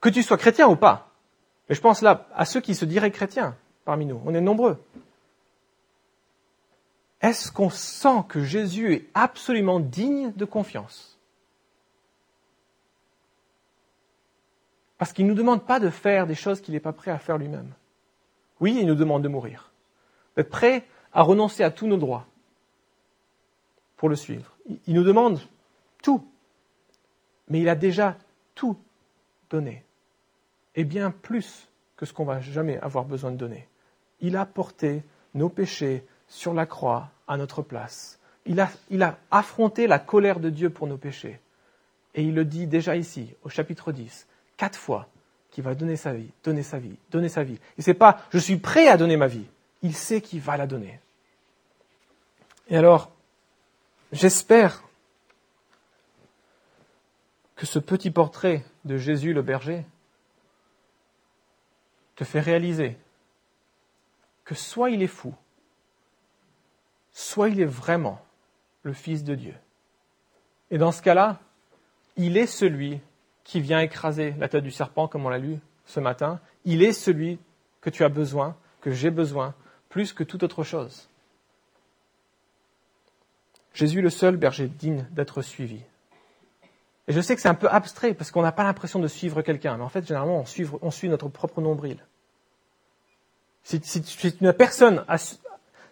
Que 0.00 0.08
tu 0.08 0.22
sois 0.22 0.36
chrétien 0.36 0.68
ou 0.68 0.76
pas, 0.76 1.10
mais 1.68 1.74
je 1.74 1.80
pense 1.80 2.02
là 2.02 2.26
à 2.34 2.44
ceux 2.44 2.60
qui 2.60 2.74
se 2.74 2.84
diraient 2.84 3.10
chrétiens 3.10 3.56
parmi 3.84 4.04
nous, 4.04 4.20
on 4.24 4.34
est 4.34 4.40
nombreux. 4.40 4.82
Est-ce 7.22 7.50
qu'on 7.50 7.70
sent 7.70 8.24
que 8.28 8.42
Jésus 8.42 8.92
est 8.92 9.08
absolument 9.14 9.80
digne 9.80 10.32
de 10.32 10.44
confiance? 10.44 11.18
Parce 14.98 15.12
qu'il 15.12 15.24
ne 15.26 15.30
nous 15.30 15.36
demande 15.36 15.64
pas 15.64 15.80
de 15.80 15.90
faire 15.90 16.26
des 16.26 16.34
choses 16.34 16.60
qu'il 16.60 16.74
n'est 16.74 16.80
pas 16.80 16.92
prêt 16.92 17.10
à 17.10 17.18
faire 17.18 17.38
lui-même. 17.38 17.72
Oui, 18.60 18.76
il 18.78 18.86
nous 18.86 18.94
demande 18.94 19.22
de 19.22 19.28
mourir, 19.28 19.70
d'être 20.36 20.50
prêt 20.50 20.86
à 21.12 21.22
renoncer 21.22 21.62
à 21.62 21.70
tous 21.70 21.86
nos 21.86 21.96
droits 21.96 22.26
pour 23.96 24.08
le 24.08 24.16
suivre. 24.16 24.56
Il 24.86 24.94
nous 24.94 25.04
demande 25.04 25.40
tout, 26.02 26.26
mais 27.48 27.60
il 27.60 27.68
a 27.68 27.74
déjà 27.74 28.16
tout 28.54 28.76
donné, 29.50 29.84
et 30.74 30.84
bien 30.84 31.10
plus 31.10 31.68
que 31.96 32.06
ce 32.06 32.12
qu'on 32.12 32.24
va 32.24 32.40
jamais 32.40 32.78
avoir 32.78 33.04
besoin 33.04 33.30
de 33.30 33.36
donner. 33.36 33.68
Il 34.20 34.36
a 34.36 34.46
porté 34.46 35.02
nos 35.34 35.48
péchés 35.48 36.04
sur 36.28 36.54
la 36.54 36.66
croix 36.66 37.10
à 37.28 37.36
notre 37.36 37.62
place. 37.62 38.18
Il 38.44 38.60
a, 38.60 38.70
il 38.90 39.02
a 39.02 39.18
affronté 39.30 39.86
la 39.86 39.98
colère 39.98 40.40
de 40.40 40.50
Dieu 40.50 40.70
pour 40.70 40.86
nos 40.86 40.96
péchés. 40.96 41.40
Et 42.14 42.22
il 42.22 42.34
le 42.34 42.44
dit 42.44 42.66
déjà 42.66 42.96
ici, 42.96 43.34
au 43.44 43.48
chapitre 43.48 43.92
10, 43.92 44.26
quatre 44.56 44.78
fois, 44.78 45.08
qu'il 45.50 45.64
va 45.64 45.74
donner 45.74 45.96
sa 45.96 46.12
vie, 46.12 46.30
donner 46.44 46.62
sa 46.62 46.78
vie, 46.78 46.96
donner 47.10 47.28
sa 47.28 47.42
vie. 47.42 47.58
Et 47.78 47.82
c'est 47.82 47.94
pas 47.94 48.20
je 48.30 48.38
suis 48.38 48.56
prêt 48.56 48.88
à 48.88 48.96
donner 48.96 49.16
ma 49.16 49.26
vie. 49.26 49.46
Il 49.82 49.94
sait 49.94 50.20
qu'il 50.20 50.40
va 50.40 50.56
la 50.56 50.66
donner. 50.66 51.00
Et 52.68 52.76
alors, 52.76 53.10
j'espère 54.16 54.82
que 57.54 57.66
ce 57.66 57.78
petit 57.78 58.10
portrait 58.10 58.64
de 58.84 58.96
Jésus 58.96 59.32
le 59.32 59.42
berger 59.42 59.84
te 62.14 62.24
fait 62.24 62.40
réaliser 62.40 62.96
que 64.44 64.54
soit 64.54 64.90
il 64.90 65.02
est 65.02 65.06
fou, 65.08 65.34
soit 67.12 67.48
il 67.48 67.60
est 67.60 67.64
vraiment 67.64 68.24
le 68.82 68.92
Fils 68.92 69.24
de 69.24 69.34
Dieu. 69.34 69.54
Et 70.70 70.78
dans 70.78 70.92
ce 70.92 71.02
cas-là, 71.02 71.40
il 72.16 72.36
est 72.36 72.46
celui 72.46 73.00
qui 73.44 73.60
vient 73.60 73.80
écraser 73.80 74.32
la 74.38 74.48
tête 74.48 74.64
du 74.64 74.70
serpent, 74.70 75.08
comme 75.08 75.26
on 75.26 75.28
l'a 75.28 75.38
lu 75.38 75.58
ce 75.84 76.00
matin. 76.00 76.40
Il 76.64 76.82
est 76.82 76.92
celui 76.92 77.38
que 77.80 77.90
tu 77.90 78.04
as 78.04 78.08
besoin, 78.08 78.56
que 78.80 78.92
j'ai 78.92 79.10
besoin, 79.10 79.54
plus 79.88 80.12
que 80.12 80.24
toute 80.24 80.42
autre 80.42 80.64
chose. 80.64 81.08
Jésus 83.76 84.00
le 84.00 84.08
seul 84.08 84.38
berger 84.38 84.68
digne 84.68 85.06
d'être 85.10 85.42
suivi. 85.42 85.82
Et 87.08 87.12
je 87.12 87.20
sais 87.20 87.36
que 87.36 87.42
c'est 87.42 87.48
un 87.48 87.54
peu 87.54 87.68
abstrait 87.68 88.14
parce 88.14 88.30
qu'on 88.30 88.40
n'a 88.40 88.50
pas 88.50 88.64
l'impression 88.64 88.98
de 88.98 89.06
suivre 89.06 89.42
quelqu'un, 89.42 89.76
mais 89.76 89.84
en 89.84 89.90
fait, 89.90 90.06
généralement, 90.06 90.40
on 90.40 90.90
suit, 90.90 91.08
notre 91.10 91.28
propre 91.28 91.60
nombril. 91.60 91.98
Si, 93.64 93.78
tu 93.80 94.46
as 94.46 94.52
personne, 94.54 95.04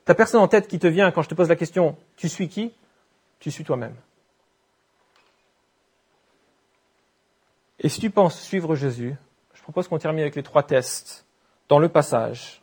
personne 0.06 0.40
en 0.40 0.48
tête 0.48 0.66
qui 0.66 0.78
te 0.78 0.86
vient 0.86 1.10
quand 1.10 1.20
je 1.20 1.28
te 1.28 1.34
pose 1.34 1.50
la 1.50 1.56
question, 1.56 1.98
tu 2.16 2.30
suis 2.30 2.48
qui? 2.48 2.72
Tu 3.38 3.50
suis 3.50 3.64
toi-même. 3.64 3.96
Et 7.80 7.90
si 7.90 8.00
tu 8.00 8.08
penses 8.08 8.40
suivre 8.40 8.74
Jésus, 8.76 9.14
je 9.52 9.60
propose 9.60 9.88
qu'on 9.88 9.98
termine 9.98 10.22
avec 10.22 10.36
les 10.36 10.42
trois 10.42 10.62
tests 10.62 11.26
dans 11.68 11.78
le 11.78 11.90
passage. 11.90 12.62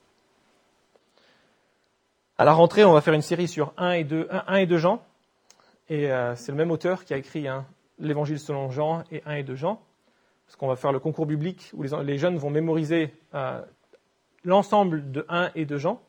À 2.39 2.43
la 2.43 2.53
rentrée, 2.53 2.83
on 2.85 2.93
va 2.93 3.01
faire 3.01 3.13
une 3.13 3.21
série 3.21 3.47
sur 3.47 3.71
1 3.77 3.91
et 3.91 4.03
2, 4.03 4.27
1, 4.31 4.55
et 4.55 4.65
2 4.65 4.79
Jean. 4.79 5.03
Et 5.91 6.09
euh, 6.09 6.37
c'est 6.37 6.53
le 6.53 6.57
même 6.57 6.71
auteur 6.71 7.03
qui 7.03 7.13
a 7.13 7.17
écrit 7.17 7.49
hein, 7.49 7.65
l'Évangile 7.99 8.39
selon 8.39 8.71
Jean 8.71 9.03
et 9.11 9.21
1 9.25 9.33
et 9.33 9.43
2 9.43 9.55
Jean. 9.55 9.81
Parce 10.45 10.55
qu'on 10.55 10.69
va 10.69 10.77
faire 10.77 10.93
le 10.93 11.01
concours 11.01 11.25
biblique 11.25 11.69
où 11.73 11.83
les, 11.83 12.17
jeunes 12.17 12.37
vont 12.37 12.49
mémoriser 12.49 13.13
euh, 13.33 13.61
l'ensemble 14.45 15.11
de 15.11 15.25
1 15.27 15.51
et 15.53 15.65
2 15.65 15.77
Jean, 15.77 16.01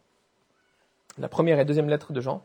la 1.19 1.29
première 1.29 1.59
et 1.59 1.65
deuxième 1.65 1.89
lettre 1.89 2.13
de 2.13 2.21
Jean. 2.21 2.45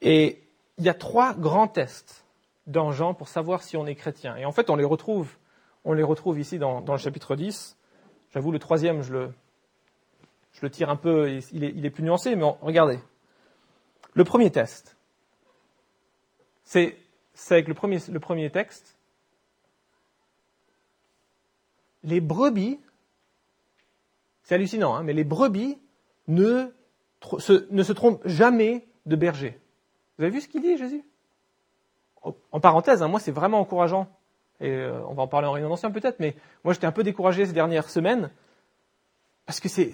Et 0.00 0.42
il 0.78 0.84
y 0.84 0.88
a 0.88 0.94
trois 0.94 1.34
grands 1.34 1.68
tests 1.68 2.24
dans 2.66 2.92
Jean 2.92 3.12
pour 3.12 3.28
savoir 3.28 3.62
si 3.62 3.76
on 3.76 3.86
est 3.86 3.94
chrétien. 3.94 4.34
Et 4.36 4.46
en 4.46 4.52
fait, 4.52 4.70
on 4.70 4.76
les 4.76 4.84
retrouve 4.84 5.36
on 5.84 5.92
les 5.92 6.02
retrouve 6.02 6.40
ici 6.40 6.58
dans, 6.58 6.80
le 6.80 6.96
chapitre 6.96 7.36
10. 7.36 7.76
J'avoue, 8.32 8.52
le 8.52 8.58
troisième, 8.58 9.02
je 9.02 9.12
le, 9.12 9.32
je 10.52 10.60
le 10.62 10.70
tire 10.70 10.88
un 10.88 10.96
peu, 10.96 11.30
il 11.52 11.64
est, 11.64 11.74
il 11.76 11.84
est 11.84 11.90
plus 11.90 12.04
nuancé, 12.04 12.36
mais 12.36 12.44
regardez. 12.62 13.00
Le 14.14 14.24
premier 14.24 14.50
test, 14.50 14.96
c'est 16.64 16.96
avec 17.50 17.68
le 17.68 17.74
premier, 17.74 18.50
texte. 18.50 18.96
Les 22.04 22.20
brebis, 22.20 22.80
c'est 24.42 24.54
hallucinant, 24.54 24.94
hein, 24.94 25.02
mais 25.02 25.12
les 25.12 25.24
brebis 25.24 25.78
ne 26.28 26.72
se, 27.38 27.66
ne 27.70 27.82
se 27.82 27.92
trompent 27.92 28.26
jamais 28.26 28.86
de 29.06 29.16
berger. 29.16 29.58
Vous 30.18 30.24
avez 30.24 30.32
vu 30.32 30.40
ce 30.40 30.48
qu'il 30.48 30.62
dit, 30.62 30.76
Jésus? 30.76 31.04
En 32.22 32.60
parenthèse, 32.60 33.02
hein, 33.02 33.08
moi, 33.08 33.18
c'est 33.18 33.32
vraiment 33.32 33.60
encourageant 33.60 34.08
et 34.62 34.70
euh, 34.70 35.04
on 35.08 35.14
va 35.14 35.24
en 35.24 35.28
parler 35.28 35.48
en 35.48 35.52
réunion 35.52 35.68
d'anciens 35.68 35.90
peut-être, 35.90 36.20
mais 36.20 36.36
moi 36.64 36.72
j'étais 36.72 36.86
un 36.86 36.92
peu 36.92 37.02
découragé 37.02 37.44
ces 37.44 37.52
dernières 37.52 37.90
semaines, 37.90 38.30
parce 39.44 39.58
que 39.58 39.68
c'est 39.68 39.92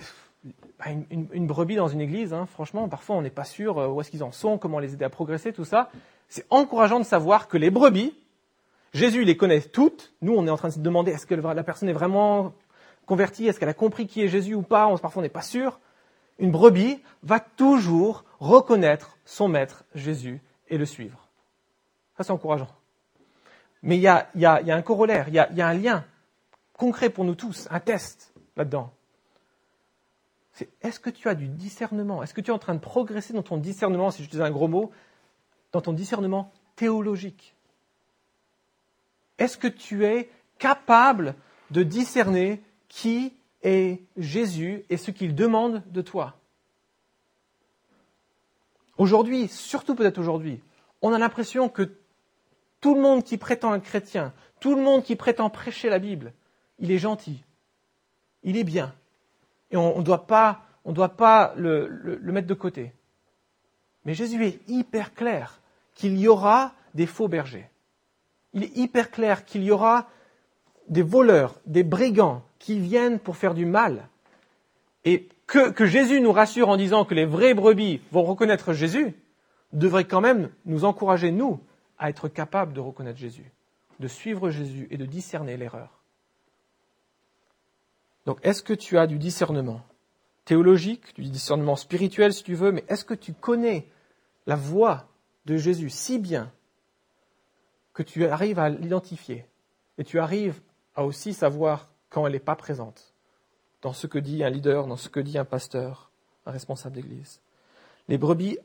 bah, 0.78 0.86
une, 1.10 1.46
brebis 1.46 1.76
dans 1.76 1.88
une 1.88 2.02
église, 2.02 2.34
hein, 2.34 2.46
franchement, 2.46 2.86
parfois 2.88 3.16
on 3.16 3.22
n'est 3.22 3.30
pas 3.30 3.44
sûr 3.44 3.78
euh, 3.78 3.88
où 3.88 4.00
est-ce 4.00 4.10
qu'ils 4.10 4.22
en 4.22 4.30
sont, 4.30 4.58
comment 4.58 4.78
les 4.78 4.92
aider 4.92 5.06
à 5.06 5.10
progresser, 5.10 5.52
tout 5.52 5.64
ça. 5.64 5.90
C'est 6.28 6.46
encourageant 6.50 6.98
de 7.00 7.04
savoir 7.04 7.48
que 7.48 7.56
les 7.56 7.70
brebis, 7.70 8.14
Jésus 8.92 9.24
les 9.24 9.36
connaît 9.36 9.60
toutes, 9.60 10.12
nous 10.22 10.34
on 10.34 10.46
est 10.46 10.50
en 10.50 10.56
train 10.56 10.68
de 10.68 10.74
se 10.74 10.78
demander 10.78 11.12
est-ce 11.12 11.26
que 11.26 11.34
la 11.34 11.62
personne 11.64 11.88
est 11.88 11.94
vraiment 11.94 12.52
convertie, 13.06 13.46
est-ce 13.46 13.58
qu'elle 13.58 13.68
a 13.68 13.74
compris 13.74 14.06
qui 14.06 14.22
est 14.22 14.28
Jésus 14.28 14.54
ou 14.54 14.62
pas, 14.62 14.86
parfois 14.98 15.20
on 15.20 15.22
n'est 15.22 15.30
pas 15.30 15.42
sûr. 15.42 15.80
Une 16.38 16.50
brebis 16.50 17.02
va 17.22 17.40
toujours 17.40 18.24
reconnaître 18.38 19.16
son 19.24 19.48
maître 19.48 19.84
Jésus 19.94 20.40
et 20.68 20.78
le 20.78 20.84
suivre. 20.84 21.28
Ça 22.16 22.24
c'est 22.24 22.30
encourageant. 22.30 22.68
Mais 23.82 23.96
il 23.96 24.02
y 24.02 24.06
a, 24.08 24.28
un 24.34 24.82
corollaire, 24.82 25.28
il 25.28 25.34
y 25.34 25.38
a, 25.38 25.68
un 25.68 25.74
lien 25.74 26.04
concret 26.74 27.10
pour 27.10 27.24
nous 27.24 27.34
tous, 27.34 27.68
un 27.70 27.80
test 27.80 28.32
là-dedans. 28.56 28.92
C'est 30.52 30.68
est-ce 30.82 30.98
que 30.98 31.10
tu 31.10 31.28
as 31.28 31.34
du 31.34 31.46
discernement? 31.46 32.22
Est-ce 32.22 32.34
que 32.34 32.40
tu 32.40 32.50
es 32.50 32.54
en 32.54 32.58
train 32.58 32.74
de 32.74 32.80
progresser 32.80 33.32
dans 33.32 33.42
ton 33.42 33.56
discernement, 33.56 34.10
si 34.10 34.24
je 34.24 34.28
disais 34.28 34.42
un 34.42 34.50
gros 34.50 34.66
mot, 34.66 34.90
dans 35.72 35.80
ton 35.80 35.92
discernement 35.92 36.52
théologique 36.76 37.54
Est-ce 39.38 39.56
que 39.56 39.68
tu 39.68 40.04
es 40.04 40.30
capable 40.58 41.34
de 41.70 41.82
discerner 41.82 42.62
qui 42.88 43.32
est 43.62 44.02
Jésus 44.16 44.84
et 44.90 44.96
ce 44.96 45.10
qu'il 45.10 45.34
demande 45.34 45.82
de 45.90 46.02
toi? 46.02 46.36
Aujourd'hui, 48.96 49.48
surtout 49.48 49.94
peut-être 49.94 50.18
aujourd'hui, 50.18 50.60
on 51.02 51.12
a 51.12 51.18
l'impression 51.18 51.68
que 51.68 51.94
tout 52.80 52.94
le 52.94 53.00
monde 53.00 53.22
qui 53.22 53.36
prétend 53.38 53.74
être 53.74 53.84
chrétien, 53.84 54.32
tout 54.60 54.74
le 54.74 54.82
monde 54.82 55.04
qui 55.04 55.14
prétend 55.14 55.50
prêcher 55.50 55.88
la 55.88 56.00
Bible, 56.00 56.32
il 56.78 56.90
est 56.90 56.98
gentil, 56.98 57.44
il 58.42 58.56
est 58.56 58.64
bien. 58.64 58.94
Et 59.70 59.76
on 59.76 59.98
ne 59.98 60.02
doit 60.02 60.26
pas, 60.26 60.64
le 61.56 62.18
mettre 62.32 62.48
de 62.48 62.54
côté. 62.54 62.92
Mais 64.08 64.14
Jésus 64.14 64.42
est 64.42 64.66
hyper 64.70 65.12
clair 65.12 65.60
qu'il 65.94 66.18
y 66.18 66.28
aura 66.28 66.72
des 66.94 67.04
faux 67.04 67.28
bergers. 67.28 67.68
Il 68.54 68.64
est 68.64 68.74
hyper 68.74 69.10
clair 69.10 69.44
qu'il 69.44 69.62
y 69.62 69.70
aura 69.70 70.08
des 70.88 71.02
voleurs, 71.02 71.60
des 71.66 71.82
brigands 71.82 72.42
qui 72.58 72.78
viennent 72.78 73.18
pour 73.18 73.36
faire 73.36 73.52
du 73.52 73.66
mal. 73.66 74.08
Et 75.04 75.28
que, 75.46 75.84
Jésus 75.84 76.22
nous 76.22 76.32
rassure 76.32 76.70
en 76.70 76.78
disant 76.78 77.04
que 77.04 77.14
les 77.14 77.26
vrais 77.26 77.52
brebis 77.52 78.00
vont 78.10 78.22
reconnaître 78.22 78.72
Jésus, 78.72 79.14
devrait 79.74 80.06
quand 80.06 80.22
même 80.22 80.48
nous 80.64 80.86
encourager, 80.86 81.30
nous, 81.30 81.60
à 81.98 82.08
être 82.08 82.28
capable 82.28 82.72
de 82.72 82.80
reconnaître 82.80 83.18
Jésus, 83.18 83.52
de 84.00 84.08
suivre 84.08 84.48
Jésus 84.48 84.88
et 84.90 84.96
de 84.96 85.04
discerner 85.04 85.58
l'erreur. 85.58 86.00
Donc, 88.24 88.38
est-ce 88.42 88.62
que 88.62 88.72
tu 88.72 88.96
as 88.96 89.06
du 89.06 89.18
discernement 89.18 89.82
théologique, 90.46 91.14
du 91.16 91.28
discernement 91.28 91.76
spirituel 91.76 92.32
si 92.32 92.42
tu 92.42 92.54
veux, 92.54 92.72
mais 92.72 92.86
est-ce 92.88 93.04
que 93.04 93.12
tu 93.12 93.34
connais 93.34 93.86
la 94.48 94.56
voix 94.56 95.06
de 95.44 95.56
Jésus 95.58 95.90
si 95.90 96.18
bien 96.18 96.50
que 97.92 98.02
tu 98.02 98.26
arrives 98.26 98.58
à 98.58 98.70
l'identifier 98.70 99.46
et 99.98 100.04
tu 100.04 100.18
arrives 100.18 100.60
à 100.96 101.04
aussi 101.04 101.34
savoir 101.34 101.90
quand 102.08 102.26
elle 102.26 102.32
n'est 102.32 102.40
pas 102.40 102.56
présente 102.56 103.12
dans 103.82 103.92
ce 103.92 104.06
que 104.06 104.18
dit 104.18 104.42
un 104.42 104.50
leader, 104.50 104.86
dans 104.86 104.96
ce 104.96 105.10
que 105.10 105.20
dit 105.20 105.38
un 105.38 105.44
pasteur, 105.44 106.10
un 106.46 106.50
responsable 106.50 106.96
d'église. 106.96 107.40
Les 108.08 108.16
brebis 108.16 108.58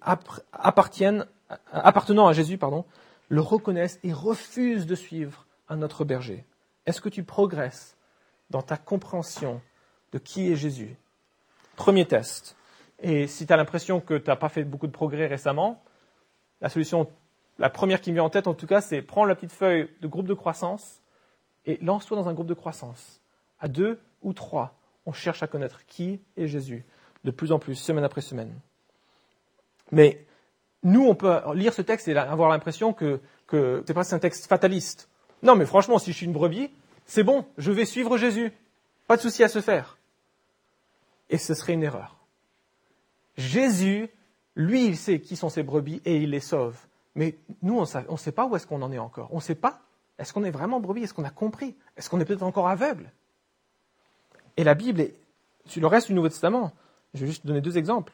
appartenant 0.53 2.27
à 2.27 2.33
Jésus, 2.33 2.57
pardon, 2.57 2.85
le 3.27 3.41
reconnaissent 3.41 3.99
et 4.03 4.13
refusent 4.13 4.85
de 4.85 4.95
suivre 4.95 5.45
un 5.67 5.81
autre 5.81 6.05
berger 6.05 6.45
Est-ce 6.85 7.01
que 7.01 7.09
tu 7.09 7.23
progresses 7.23 7.97
dans 8.49 8.61
ta 8.61 8.77
compréhension 8.77 9.61
de 10.13 10.17
qui 10.17 10.49
est 10.49 10.55
Jésus? 10.55 10.95
Premier 11.75 12.05
test. 12.05 12.55
Et 13.03 13.27
si 13.27 13.45
tu 13.45 13.51
as 13.51 13.57
l'impression 13.57 13.99
que 13.99 14.15
tu 14.15 14.29
n'as 14.29 14.37
pas 14.37 14.49
fait 14.49 14.63
beaucoup 14.63 14.87
de 14.87 14.91
progrès 14.91 15.27
récemment, 15.27 15.83
la 16.61 16.69
solution, 16.69 17.09
la 17.59 17.69
première 17.69 17.99
qui 17.99 18.11
me 18.11 18.15
vient 18.15 18.23
en 18.23 18.29
tête 18.29 18.47
en 18.47 18.53
tout 18.53 18.65
cas, 18.65 18.79
c'est 18.79 19.01
prendre 19.01 19.27
la 19.27 19.35
petite 19.35 19.51
feuille 19.51 19.89
de 20.01 20.07
groupe 20.07 20.25
de 20.25 20.33
croissance 20.33 21.01
et 21.65 21.77
lance-toi 21.81 22.15
dans 22.15 22.29
un 22.29 22.33
groupe 22.33 22.47
de 22.47 22.53
croissance. 22.53 23.21
À 23.59 23.67
deux 23.67 23.99
ou 24.21 24.31
trois, 24.31 24.79
on 25.05 25.11
cherche 25.11 25.43
à 25.43 25.47
connaître 25.47 25.85
qui 25.85 26.21
est 26.37 26.47
Jésus, 26.47 26.85
de 27.25 27.31
plus 27.31 27.51
en 27.51 27.59
plus, 27.59 27.75
semaine 27.75 28.05
après 28.05 28.21
semaine. 28.21 28.53
Mais 29.91 30.25
nous, 30.81 31.05
on 31.05 31.13
peut 31.13 31.41
lire 31.55 31.73
ce 31.73 31.81
texte 31.81 32.07
et 32.07 32.17
avoir 32.17 32.49
l'impression 32.49 32.93
que, 32.93 33.19
c'est 33.51 33.93
pas 33.93 34.15
un 34.15 34.19
texte 34.19 34.47
fataliste. 34.47 35.09
Non, 35.41 35.55
mais 35.55 35.65
franchement, 35.65 35.99
si 35.99 36.13
je 36.13 36.17
suis 36.17 36.25
une 36.25 36.31
brebis, 36.31 36.71
c'est 37.05 37.23
bon, 37.23 37.45
je 37.57 37.71
vais 37.73 37.83
suivre 37.83 38.17
Jésus. 38.17 38.53
Pas 39.07 39.17
de 39.17 39.21
souci 39.21 39.43
à 39.43 39.49
se 39.49 39.59
faire. 39.59 39.97
Et 41.29 41.37
ce 41.37 41.53
serait 41.53 41.73
une 41.73 41.83
erreur. 41.83 42.12
Jésus, 43.37 44.09
lui, 44.55 44.85
il 44.85 44.97
sait 44.97 45.19
qui 45.19 45.35
sont 45.35 45.49
ses 45.49 45.63
brebis 45.63 46.01
et 46.05 46.17
il 46.17 46.31
les 46.31 46.39
sauve. 46.39 46.77
Mais 47.15 47.37
nous, 47.61 47.77
on 47.77 48.11
ne 48.11 48.17
sait 48.17 48.31
pas 48.31 48.45
où 48.45 48.55
est-ce 48.55 48.67
qu'on 48.67 48.81
en 48.81 48.91
est 48.91 48.99
encore. 48.99 49.29
On 49.31 49.37
ne 49.37 49.41
sait 49.41 49.55
pas. 49.55 49.81
Est-ce 50.17 50.33
qu'on 50.33 50.43
est 50.43 50.51
vraiment 50.51 50.79
brebis? 50.79 51.03
Est-ce 51.03 51.13
qu'on 51.13 51.23
a 51.23 51.31
compris? 51.31 51.75
Est-ce 51.97 52.09
qu'on 52.09 52.19
est 52.19 52.25
peut-être 52.25 52.43
encore 52.43 52.67
aveugle? 52.67 53.11
Et 54.57 54.63
la 54.63 54.75
Bible, 54.75 55.07
sur 55.65 55.81
le 55.81 55.87
reste 55.87 56.07
du 56.07 56.13
Nouveau 56.13 56.29
Testament, 56.29 56.71
je 57.13 57.21
vais 57.21 57.27
juste 57.27 57.45
donner 57.45 57.61
deux 57.61 57.77
exemples, 57.77 58.13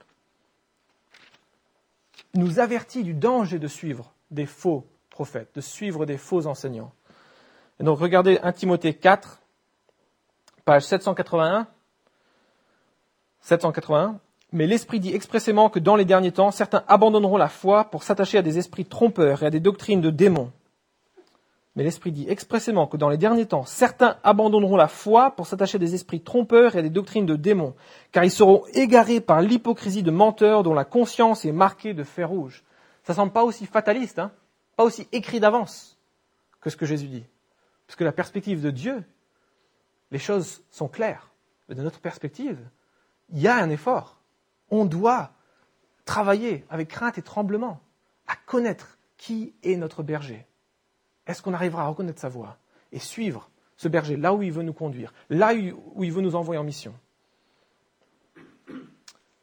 nous 2.34 2.60
avertit 2.60 3.03
du 3.03 3.13
danger 3.13 3.60
de 3.60 3.67
suivre 3.67 4.13
des 4.32 4.45
faux 4.45 4.86
prophètes, 5.10 5.49
de 5.55 5.62
suivre 5.62 6.05
des 6.05 6.17
faux 6.17 6.45
enseignants. 6.45 6.93
Et 7.79 7.84
donc 7.84 7.99
regardez 7.99 8.39
1 8.41 8.51
Timothée 8.53 8.93
4, 8.93 9.41
page 10.65 10.84
781. 10.86 11.67
781. 13.41 14.19
Mais 14.51 14.65
l'Esprit 14.65 14.99
dit 14.99 15.13
expressément 15.13 15.69
que 15.69 15.79
dans 15.79 15.95
les 15.95 16.05
derniers 16.05 16.31
temps, 16.31 16.51
certains 16.51 16.83
abandonneront 16.88 17.38
la 17.38 17.49
foi 17.49 17.85
pour 17.85 18.03
s'attacher 18.03 18.39
à 18.39 18.41
des 18.41 18.57
esprits 18.57 18.85
trompeurs 18.85 19.43
et 19.43 19.45
à 19.45 19.49
des 19.51 19.59
doctrines 19.59 20.01
de 20.01 20.09
démons. 20.09 20.51
Mais 21.75 21.83
l'Esprit 21.83 22.12
dit 22.12 22.25
expressément 22.27 22.88
que 22.88 22.97
dans 22.97 23.09
les 23.09 23.17
derniers 23.17 23.45
temps, 23.45 23.63
certains 23.63 24.17
abandonneront 24.23 24.75
la 24.75 24.88
foi 24.88 25.31
pour 25.31 25.45
s'attacher 25.45 25.75
à 25.75 25.79
des 25.79 25.93
esprits 25.93 26.21
trompeurs 26.21 26.75
et 26.75 26.79
à 26.79 26.81
des 26.81 26.89
doctrines 26.89 27.27
de 27.27 27.35
démons, 27.35 27.75
car 28.12 28.23
ils 28.23 28.31
seront 28.31 28.63
égarés 28.73 29.21
par 29.21 29.41
l'hypocrisie 29.41 30.03
de 30.03 30.12
menteurs 30.12 30.63
dont 30.63 30.73
la 30.73 30.83
conscience 30.83 31.45
est 31.45 31.51
marquée 31.51 31.93
de 31.93 32.03
fer 32.03 32.27
rouge. 32.27 32.63
Ça 33.03 33.13
semble 33.13 33.31
pas 33.31 33.43
aussi 33.43 33.65
fataliste, 33.65 34.19
hein? 34.19 34.31
Pas 34.75 34.83
aussi 34.83 35.07
écrit 35.12 35.39
d'avance 35.39 35.97
que 36.59 36.69
ce 36.69 36.75
que 36.75 36.85
Jésus 36.85 37.07
dit. 37.07 37.23
Parce 37.85 37.95
que 37.95 38.03
la 38.03 38.12
perspective 38.12 38.62
de 38.62 38.71
Dieu, 38.71 39.03
les 40.12 40.19
choses 40.19 40.63
sont 40.71 40.88
claires. 40.88 41.29
Mais 41.67 41.75
de 41.75 41.81
notre 41.81 41.99
perspective, 41.99 42.57
il 43.31 43.39
y 43.39 43.47
a 43.47 43.55
un 43.55 43.69
effort 43.69 44.18
on 44.71 44.86
doit 44.86 45.32
travailler 46.05 46.65
avec 46.69 46.89
crainte 46.89 47.17
et 47.17 47.21
tremblement 47.21 47.79
à 48.27 48.36
connaître 48.45 48.97
qui 49.17 49.53
est 49.63 49.75
notre 49.75 50.03
berger. 50.03 50.45
Est-ce 51.27 51.41
qu'on 51.41 51.53
arrivera 51.53 51.84
à 51.84 51.88
reconnaître 51.88 52.19
sa 52.19 52.29
voix 52.29 52.58
et 52.91 52.99
suivre 52.99 53.49
ce 53.77 53.88
berger 53.88 54.17
là 54.17 54.34
où 54.34 54.41
il 54.41 54.51
veut 54.51 54.63
nous 54.63 54.73
conduire, 54.73 55.13
là 55.29 55.53
où 55.95 56.03
il 56.03 56.12
veut 56.12 56.21
nous 56.21 56.36
envoyer 56.36 56.60
en 56.60 56.63
mission? 56.63 56.93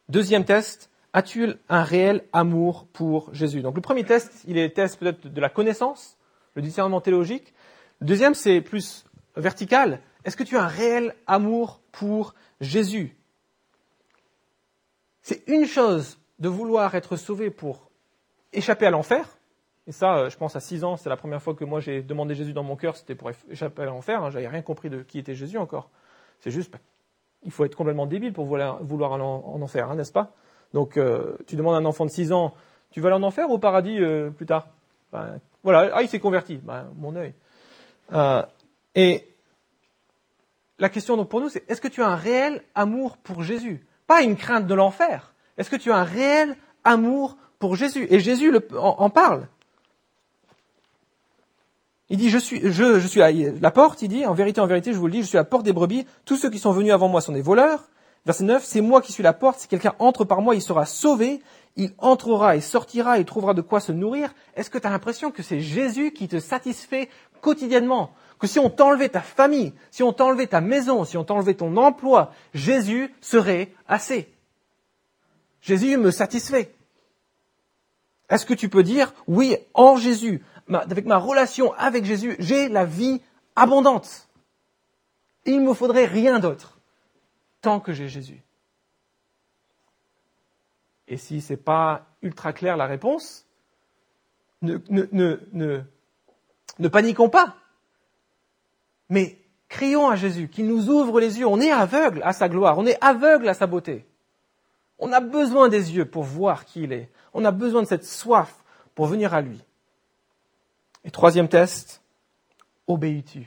Deuxième 0.09 0.45
test, 0.45 0.91
as-tu 1.13 1.55
un 1.69 1.83
réel 1.83 2.25
amour 2.33 2.87
pour 2.93 3.33
Jésus? 3.35 3.63
Donc 3.63 3.75
le 3.75 3.81
premier 3.81 4.05
test, 4.05 4.45
il 4.47 4.59
est 4.59 4.69
le 4.69 4.73
test 4.73 4.99
peut-être 4.99 5.29
de 5.29 5.41
la 5.41 5.49
connaissance, 5.49 6.17
le 6.55 6.63
discernement 6.63 7.01
théologique. 7.01 7.55
Le 8.01 8.07
deuxième, 8.07 8.35
c'est 8.35 8.61
plus 8.61 9.05
vertical. 9.37 10.01
Est-ce 10.25 10.37
que 10.37 10.45
tu 10.45 10.57
as 10.57 10.65
un 10.65 10.69
réel 10.69 11.15
amour 11.27 11.81
pour 11.93 12.35
Jésus? 12.61 13.17
C'est 15.27 15.43
une 15.49 15.67
chose 15.67 16.21
de 16.39 16.49
vouloir 16.49 16.95
être 16.95 17.17
sauvé 17.17 17.51
pour 17.51 17.91
échapper 18.53 18.87
à 18.87 18.91
l'enfer. 18.91 19.27
Et 19.89 19.91
ça, 19.93 20.19
euh, 20.19 20.31
je 20.31 20.37
pense 20.37 20.55
à 20.55 20.61
6 20.61 20.85
ans, 20.85 20.97
c'est 20.97 21.09
la 21.09 21.17
première 21.17 21.43
fois 21.43 21.57
que 21.57 21.65
moi 21.65 21.81
j'ai 21.81 22.01
demandé 22.01 22.37
Jésus 22.37 22.53
dans 22.53 22.63
mon 22.63 22.77
cœur, 22.77 22.97
c'était 22.97 23.17
pour 23.17 23.33
échapper 23.51 23.83
à 23.83 23.87
l'enfer. 23.87 24.23
Hein, 24.23 24.31
J'avais 24.31 24.47
rien 24.47 24.63
compris 24.63 24.89
de 24.89 25.03
qui 25.03 25.19
était 25.19 25.35
Jésus 25.35 25.59
encore. 25.59 25.91
C'est 26.39 26.53
juste, 26.53 26.71
bah, 26.71 26.79
il 27.43 27.51
faut 27.51 27.65
être 27.65 27.75
complètement 27.75 28.07
débile 28.07 28.33
pour 28.33 28.45
vouloir, 28.45 28.79
aller 29.15 29.25
en, 29.25 29.61
enfer, 29.61 29.91
hein, 29.91 29.97
n'est-ce 29.97 30.13
pas? 30.13 30.31
Donc, 30.73 30.97
euh, 30.97 31.37
tu 31.49 31.57
demandes 31.57 31.75
à 31.75 31.79
un 31.79 31.87
enfant 31.87 32.05
de 32.05 32.11
6 32.11 32.31
ans, 32.31 32.55
tu 32.93 33.01
vas 33.01 33.09
aller 33.09 33.17
en 33.17 33.25
enfer 33.25 33.51
ou 33.51 33.55
au 33.55 33.59
paradis 33.59 33.99
euh, 34.01 34.31
plus 34.31 34.47
tard? 34.47 34.69
Ben, 35.13 35.41
Voilà, 35.65 35.91
ah, 35.93 36.03
il 36.03 36.09
s'est 36.09 36.21
converti. 36.21 36.59
Ben, 36.59 36.87
mon 36.95 37.17
œil. 37.17 37.35
et 38.95 39.29
la 40.79 40.89
question 40.89 41.17
donc 41.17 41.29
pour 41.29 41.41
nous, 41.41 41.49
c'est 41.49 41.69
est-ce 41.69 41.81
que 41.81 41.89
tu 41.89 42.01
as 42.01 42.07
un 42.07 42.15
réel 42.15 42.63
amour 42.77 43.17
pour 43.17 43.43
Jésus? 43.43 43.86
Pas 44.07 44.23
une 44.23 44.37
crainte 44.37 44.67
de 44.67 44.75
l'enfer. 44.75 45.35
Est-ce 45.59 45.71
que 45.71 45.77
tu 45.77 45.91
as 45.91 45.97
un 45.97 46.05
réel 46.05 46.57
amour 46.85 47.37
pour 47.59 47.77
Jésus? 47.77 48.07
Et 48.11 48.21
Jésus 48.21 48.53
en, 48.79 49.11
parle. 49.11 49.49
Il 52.09 52.19
dit, 52.19 52.31
je 52.31 52.39
suis, 52.39 52.61
je, 52.63 53.01
je 53.01 53.07
suis 53.07 53.23
à 53.23 53.31
la 53.33 53.71
porte, 53.71 54.03
il 54.03 54.09
dit, 54.09 54.27
en 54.27 54.35
vérité, 54.35 54.61
en 54.61 54.67
vérité, 54.67 54.93
je 54.93 54.99
vous 54.99 55.07
le 55.07 55.13
dis, 55.13 55.23
je 55.23 55.27
suis 55.27 55.39
à 55.39 55.41
la 55.41 55.45
porte 55.45 55.65
des 55.65 55.73
brebis, 55.73 56.07
tous 56.25 56.37
ceux 56.37 56.51
qui 56.51 56.59
sont 56.59 56.73
venus 56.73 56.93
avant 56.93 57.09
moi 57.09 57.21
sont 57.21 57.33
des 57.33 57.43
voleurs. 57.43 57.89
Verset 58.27 58.45
9, 58.45 58.65
c'est 58.65 58.81
moi 58.81 59.01
qui 59.03 59.13
suis 59.13 59.23
la 59.23 59.33
porte, 59.33 59.61
si 59.61 59.69
quelqu'un 59.69 59.95
entre 59.99 60.25
par 60.25 60.43
moi, 60.43 60.55
il 60.55 60.63
sera 60.63 60.85
sauvé, 60.85 61.41
il 61.77 61.93
entrera 61.99 62.57
et 62.57 62.61
sortira 62.61 63.19
et 63.19 63.25
trouvera 63.25 63.55
de 63.55 63.61
quoi 63.61 63.81
se 63.81 63.93
nourrir. 63.93 64.35
Est-ce 64.55 64.71
que 64.71 64.79
tu 64.79 64.87
as 64.87 64.91
l'impression 64.91 65.31
que 65.31 65.43
c'est 65.43 65.61
Jésus 65.61 66.13
qui 66.13 66.27
te 66.27 66.41
satisfait 66.41 67.09
quotidiennement? 67.43 68.15
Que 68.39 68.47
si 68.47 68.59
on 68.59 68.71
t'enlevait 68.71 69.11
ta 69.11 69.21
famille, 69.21 69.75
si 69.91 70.03
on 70.03 70.13
t'enlevait 70.13 70.47
ta 70.47 70.61
maison, 70.61 71.05
si 71.05 71.17
on 71.17 71.25
t'enlevait 71.25 71.55
ton 71.55 71.77
emploi, 71.77 72.33
Jésus 72.55 73.15
serait 73.21 73.73
assez. 73.87 74.33
Jésus 75.61 75.97
me 75.97 76.11
satisfait. 76.11 76.75
Est-ce 78.29 78.47
que 78.47 78.55
tu 78.55 78.69
peux 78.69 78.83
dire, 78.83 79.15
oui, 79.27 79.57
en 79.75 79.97
Jésus, 79.97 80.43
avec 80.69 81.07
ma 81.07 81.19
relation 81.19 81.73
avec 81.75 82.05
Jésus, 82.05 82.37
j'ai 82.39 82.69
la 82.69 82.85
vie 82.85 83.21
abondante? 83.55 84.29
Il 85.45 85.61
ne 85.61 85.69
me 85.69 85.75
faudrait 85.75 86.07
rien 86.07 86.39
d'autre 86.39 86.79
tant 87.61 87.81
que 87.81 87.93
j'ai 87.93 88.09
Jésus. 88.09 88.46
Et 91.09 91.17
si 91.17 91.41
ce 91.41 91.53
n'est 91.53 91.57
pas 91.59 92.07
ultra 92.23 92.53
clair 92.53 92.77
la 92.77 92.87
réponse, 92.87 93.47
ne, 94.63 94.79
ne, 96.79 96.89
paniquons 96.89 97.29
pas. 97.29 97.57
Mais 99.09 99.39
crions 99.69 100.09
à 100.09 100.17
Jésus, 100.17 100.49
qu'il 100.49 100.67
nous 100.67 100.89
ouvre 100.89 101.21
les 101.21 101.39
yeux. 101.39 101.47
On 101.47 101.61
est 101.61 101.71
aveugle 101.71 102.23
à 102.25 102.33
sa 102.33 102.49
gloire, 102.49 102.79
on 102.79 102.87
est 102.87 102.99
aveugle 103.03 103.49
à 103.49 103.55
sa 103.55 103.67
beauté. 103.67 104.07
On 104.99 105.13
a 105.13 105.21
besoin 105.21 105.69
des 105.69 105.95
yeux 105.95 106.07
pour 106.07 106.23
voir 106.23 106.65
qui 106.65 106.83
il 106.83 106.93
est. 106.93 107.11
On 107.35 107.45
a 107.45 107.51
besoin 107.51 107.83
de 107.83 107.87
cette 107.87 108.05
soif 108.05 108.65
pour 108.95 109.07
venir 109.07 109.35
à 109.35 109.43
lui. 109.43 109.63
Et 111.05 111.11
troisième 111.11 111.49
test, 111.49 112.03
obéis-tu? 112.87 113.47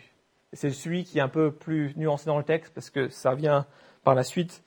C'est 0.53 0.71
celui 0.71 1.03
qui 1.03 1.17
est 1.17 1.21
un 1.21 1.27
peu 1.27 1.51
plus 1.51 1.95
nuancé 1.95 2.25
dans 2.25 2.37
le 2.37 2.43
texte 2.43 2.73
parce 2.73 2.89
que 2.89 3.09
ça 3.09 3.35
vient 3.35 3.65
par 4.03 4.15
la 4.15 4.23
suite, 4.23 4.63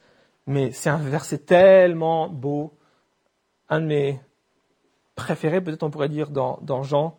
mais 0.47 0.73
c'est 0.73 0.91
un 0.91 0.99
verset 0.99 1.39
tellement 1.39 2.29
beau, 2.29 2.77
un 3.73 3.81
de 3.81 3.87
mes 3.87 4.21
préférés, 5.15 5.63
peut-être 5.63 5.83
on 5.83 5.91
pourrait 5.91 6.11
dire, 6.11 6.29
dans, 6.29 6.83
Jean. 6.83 7.17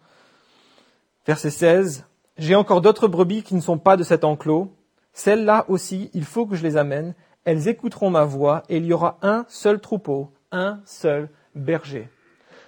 Verset 1.25 1.49
16, 1.49 2.05
j'ai 2.37 2.53
encore 2.53 2.81
d'autres 2.81 3.07
brebis 3.07 3.41
qui 3.41 3.55
ne 3.55 3.59
sont 3.59 3.79
pas 3.79 3.97
de 3.97 4.03
cet 4.03 4.23
enclos. 4.23 4.71
Celles-là 5.13 5.65
aussi, 5.67 6.11
il 6.13 6.25
faut 6.25 6.45
que 6.45 6.55
je 6.55 6.61
les 6.61 6.77
amène. 6.77 7.15
Elles 7.43 7.67
écouteront 7.67 8.11
ma 8.11 8.23
voix 8.23 8.61
et 8.69 8.77
il 8.77 8.85
y 8.85 8.93
aura 8.93 9.17
un 9.23 9.45
seul 9.49 9.79
troupeau, 9.79 10.31
un 10.51 10.79
seul 10.85 11.29
berger. 11.55 12.07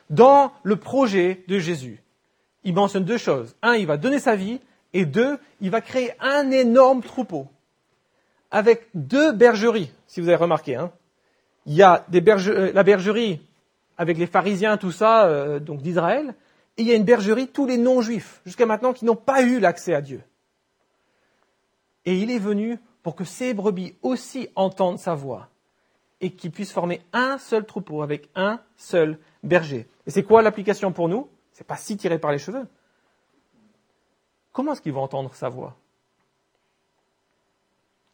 Dans 0.10 0.52
le 0.64 0.78
projet 0.78 1.44
de 1.48 1.60
Jésus, 1.60 2.04
il 2.64 2.74
mentionne 2.74 3.06
deux 3.06 3.20
choses. 3.20 3.56
Un, 3.62 3.76
il 3.76 3.86
va 3.86 3.98
donner 3.98 4.20
sa 4.20 4.36
vie 4.36 4.62
et 4.94 5.06
deux, 5.06 5.38
il 5.62 5.70
va 5.70 5.82
créer 5.82 6.12
un 6.20 6.50
énorme 6.50 7.04
troupeau 7.04 7.48
avec 8.50 8.88
deux 8.96 9.32
bergeries, 9.32 9.92
si 10.08 10.22
vous 10.22 10.28
avez 10.28 10.38
remarqué. 10.38 10.76
Hein. 10.76 10.92
Il 11.68 11.74
y 11.74 11.84
a 11.84 12.06
euh, 12.14 12.72
la 12.74 12.84
bergerie 12.84 13.42
avec 13.98 14.18
les 14.18 14.28
pharisiens, 14.28 14.78
tout 14.78 14.92
ça, 14.92 15.26
euh, 15.26 15.60
donc 15.60 15.82
d'Israël, 15.82 16.36
et 16.78 16.82
il 16.82 16.88
y 16.88 16.92
a 16.92 16.96
une 16.96 17.06
bergerie, 17.06 17.48
tous 17.48 17.66
les 17.66 17.78
non-juifs, 17.78 18.42
jusqu'à 18.46 18.66
maintenant, 18.66 18.94
qui 18.94 19.06
n'ont 19.06 19.16
pas 19.16 19.42
eu 19.42 19.60
l'accès 19.60 19.94
à 19.94 20.02
Dieu. 20.02 20.22
Et 22.04 22.18
il 22.18 22.30
est 22.30 22.40
venu 22.40 22.78
pour 23.02 23.16
que 23.16 23.24
ces 23.24 23.54
brebis 23.54 23.96
aussi 24.02 24.50
entendent 24.56 25.00
sa 25.00 25.16
voix 25.16 25.50
et 26.22 26.32
qu'ils 26.32 26.52
puissent 26.52 26.72
former 26.72 27.02
un 27.14 27.38
seul 27.38 27.66
troupeau 27.66 28.02
avec 28.02 28.30
un 28.36 28.60
seul 28.78 29.20
berger. 29.44 29.88
Et 30.06 30.12
c'est 30.12 30.24
quoi 30.24 30.42
l'application 30.42 30.92
pour 30.92 31.08
nous? 31.08 31.30
C'est 31.52 31.66
pas 31.66 31.78
si 31.78 31.98
tiré 31.98 32.20
par 32.20 32.32
les 32.32 32.38
cheveux. 32.38 32.68
Comment 34.52 34.74
est-ce 34.74 34.82
qu'ils 34.82 34.94
vont 34.94 35.04
entendre 35.04 35.34
sa 35.34 35.50
voix? 35.50 35.78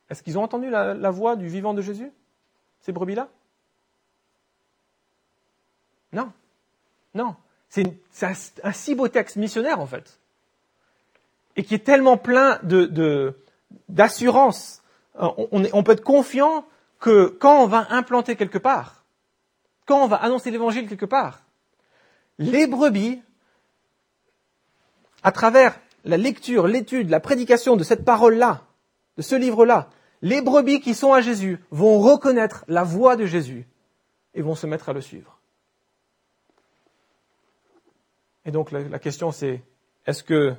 Est-ce 0.10 0.22
qu'ils 0.24 0.38
ont 0.38 0.44
entendu 0.44 0.70
la, 0.70 0.94
la 0.94 1.12
voix 1.12 1.36
du 1.36 1.48
vivant 1.48 1.74
de 1.74 1.82
Jésus? 1.82 2.12
Ces 2.82 2.92
brebis-là? 2.92 3.30
Non. 6.14 6.32
Non. 7.14 7.36
C'est 7.70 7.86
un, 8.64 8.72
si 8.74 8.96
beau 8.96 9.08
texte 9.08 9.38
missionnaire, 9.38 9.80
en 9.80 9.86
fait. 9.86 10.20
Et 11.56 11.64
qui 11.64 11.76
est 11.76 11.86
tellement 11.86 12.18
plein 12.18 12.60
d'assurance. 13.90 14.82
De, 15.16 15.22
on, 15.52 15.64
on 15.74 15.84
peut 15.84 15.94
être 15.94 16.04
confiant 16.04 16.66
que 17.00 17.28
quand 17.28 17.64
on 17.64 17.68
va 17.68 17.88
implanter 17.90 18.36
quelque 18.36 18.58
part, 18.58 19.04
quand 19.86 20.04
on 20.04 20.08
va 20.08 20.18
annoncer 20.18 20.52
l'évangile 20.52 20.88
quelque 20.88 21.06
part, 21.06 21.42
les 22.38 22.68
brebis, 22.68 23.22
à 25.24 25.32
travers 25.32 25.80
la 26.06 26.18
lecture, 26.18 26.68
l'étude, 26.68 27.10
la 27.10 27.20
prédication 27.20 27.76
de 27.76 27.84
cette 27.84 28.06
parole-là, 28.06 28.62
de 29.18 29.22
ce 29.22 29.36
livre-là, 29.36 29.90
les 30.22 30.42
brebis 30.42 30.82
qui 30.82 30.94
sont 30.94 31.14
à 31.14 31.22
Jésus 31.22 31.60
vont 31.72 32.00
reconnaître 32.00 32.64
la 32.68 32.84
voix 32.84 33.16
de 33.16 33.26
Jésus 33.26 33.68
et 34.34 34.42
vont 34.42 34.56
se 34.56 34.68
mettre 34.68 34.90
à 34.90 34.94
le 34.94 35.02
suivre. 35.02 35.41
Et 38.46 38.52
donc 38.52 38.72
la, 38.72 39.00
question 39.00 39.32
c'est, 39.32 39.62
est-ce 40.06 40.24
que 40.24 40.56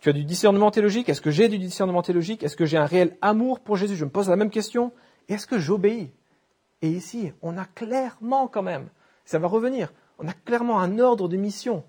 tu 0.00 0.08
as 0.08 0.12
du 0.12 0.24
discernement 0.24 0.70
théologique? 0.70 1.08
Est-ce 1.08 1.20
que 1.20 1.30
j'ai 1.30 1.48
du 1.48 1.58
discernement 1.58 2.02
théologique? 2.02 2.42
Est-ce 2.42 2.56
que 2.56 2.64
j'ai 2.64 2.78
un 2.78 2.86
réel 2.86 3.16
amour 3.22 3.60
pour 3.60 3.76
Jésus? 3.76 3.96
Je 3.96 4.04
me 4.04 4.10
pose 4.10 4.28
la 4.28 4.36
même 4.36 4.50
question. 4.50 4.92
Est-ce 5.28 5.46
que 5.46 5.58
j'obéis? 5.58 6.10
Et 6.82 6.88
ici, 6.88 7.32
on 7.42 7.56
a 7.56 7.64
clairement 7.64 8.48
quand 8.48 8.62
même, 8.62 8.88
ça 9.24 9.38
va 9.38 9.46
revenir, 9.46 9.92
on 10.18 10.26
a 10.26 10.32
clairement 10.32 10.80
un 10.80 10.98
ordre 10.98 11.28
de 11.28 11.36
mission. 11.36 11.84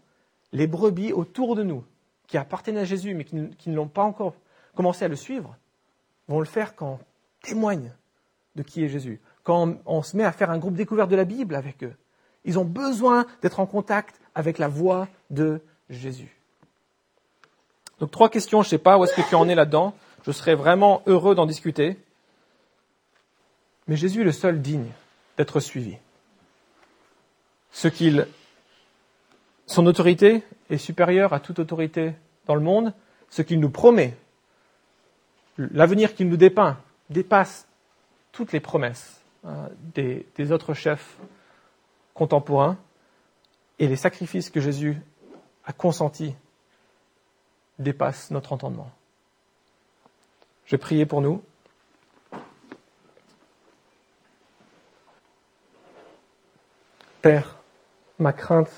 Les 0.52 0.68
brebis 0.68 1.14
autour 1.14 1.56
de 1.56 1.64
nous, 1.64 1.84
qui 2.28 2.38
appartiennent 2.38 2.78
à 2.78 2.86
Jésus 2.86 3.16
mais 3.16 3.24
qui, 3.24 3.50
qui 3.58 3.72
ne 3.72 3.76
l'ont 3.76 3.88
pas 3.88 4.04
encore 4.04 4.36
commencé 4.76 5.04
à 5.04 5.08
le 5.08 5.16
suivre, 5.16 5.58
vont 6.28 6.40
le 6.40 6.46
faire 6.46 6.76
quand 6.76 7.00
témoignent 7.42 7.92
de 8.56 8.62
qui 8.62 8.84
est 8.84 8.90
Jésus. 8.90 9.20
Quand 9.44 9.76
on 9.86 10.04
se 10.04 10.16
met 10.16 10.24
à 10.24 10.32
faire 10.32 10.52
un 10.52 10.60
groupe 10.60 10.76
découvert 10.76 11.08
de 11.08 11.16
la 11.16 11.26
Bible 11.26 11.56
avec 11.56 11.84
eux, 11.84 11.96
ils 12.46 12.60
ont 12.60 12.66
besoin 12.66 13.26
d'être 13.42 13.60
en 13.60 13.66
contact 13.66 14.20
avec 14.36 14.58
la 14.58 14.68
voix 14.68 15.08
de 15.30 15.62
Jésus. 15.90 16.36
Donc 18.00 18.12
trois 18.12 18.30
questions, 18.30 18.62
je 18.62 18.68
ne 18.68 18.70
sais 18.72 18.78
pas 18.78 18.98
où 18.98 19.04
est-ce 19.04 19.14
que 19.14 19.28
tu 19.28 19.36
en 19.36 19.48
es 19.48 19.56
là-dedans. 19.56 19.96
Je 20.26 20.32
serais 20.32 20.56
vraiment 20.56 21.04
heureux 21.06 21.36
d'en 21.36 21.46
discuter. 21.46 21.98
Mais 23.88 23.96
Jésus 23.96 24.22
est 24.22 24.26
le 24.26 24.32
seul 24.32 24.62
digne 24.62 24.90
d'être 25.38 25.60
suivi. 25.60 25.98
Ce 27.72 27.88
qu'il, 27.88 28.28
son 29.66 29.86
autorité 29.86 30.44
est 30.70 30.78
supérieure 30.78 31.34
à 31.34 31.40
toute 31.40 31.60
autorité 31.60 32.14
dans 32.46 32.56
le 32.56 32.62
monde. 32.62 32.94
Ce 33.30 33.42
qu'il 33.42 33.60
nous 33.60 33.70
promet, 33.70 34.16
l'avenir 35.58 36.14
qu'il 36.14 36.30
nous 36.30 36.38
dépeint, 36.38 36.78
dépasse 37.10 37.68
toutes 38.32 38.52
les 38.52 38.60
promesses 38.60 39.22
des, 39.96 40.26
des 40.36 40.52
autres 40.52 40.74
chefs 40.74 41.18
contemporains 42.14 42.78
et 43.80 43.88
les 43.88 43.96
sacrifices 43.96 44.50
que 44.50 44.60
Jésus 44.60 44.98
a 45.66 45.74
consentis 45.74 46.36
dépassent 47.80 48.32
notre 48.32 48.54
entendement. 48.54 48.92
Je 50.66 50.72
vais 50.72 50.80
prier 50.80 51.06
pour 51.06 51.22
nous. 51.22 51.44
Père, 57.22 57.58
ma 58.20 58.34
crainte 58.34 58.72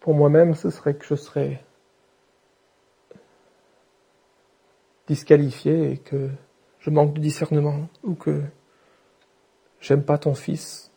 pour 0.00 0.14
moi-même, 0.14 0.54
ce 0.54 0.68
serait 0.70 0.94
que 0.94 1.06
je 1.06 1.14
serais 1.14 1.64
disqualifié 5.06 5.92
et 5.92 5.98
que 5.98 6.30
je 6.80 6.90
manque 6.90 7.14
de 7.14 7.20
discernement 7.20 7.88
ou 8.02 8.14
que 8.14 8.42
j'aime 9.82 10.02
pas 10.02 10.16
ton 10.16 10.34
fils. 10.34 10.88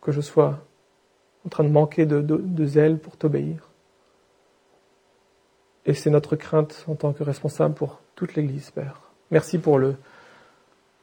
Que 0.00 0.10
je 0.10 0.20
sois 0.20 0.58
en 1.46 1.48
train 1.48 1.62
de 1.62 1.68
manquer 1.68 2.06
de, 2.06 2.66
zèle 2.66 2.98
pour 2.98 3.16
t'obéir. 3.16 3.70
Et 5.86 5.94
c'est 5.94 6.10
notre 6.10 6.34
crainte 6.34 6.84
en 6.88 6.96
tant 6.96 7.12
que 7.12 7.22
responsable 7.22 7.74
pour 7.74 8.00
toute 8.16 8.34
l'Église, 8.34 8.72
Père. 8.72 9.00
Merci 9.30 9.58
pour 9.58 9.78
le, 9.78 9.94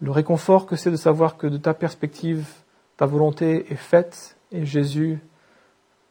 le 0.01 0.11
réconfort 0.11 0.65
que 0.65 0.75
c'est 0.75 0.91
de 0.91 0.97
savoir 0.97 1.37
que 1.37 1.47
de 1.47 1.55
ta 1.55 1.73
perspective, 1.73 2.45
ta 2.97 3.05
volonté 3.05 3.71
est 3.71 3.77
faite 3.77 4.35
et 4.51 4.65
Jésus 4.65 5.19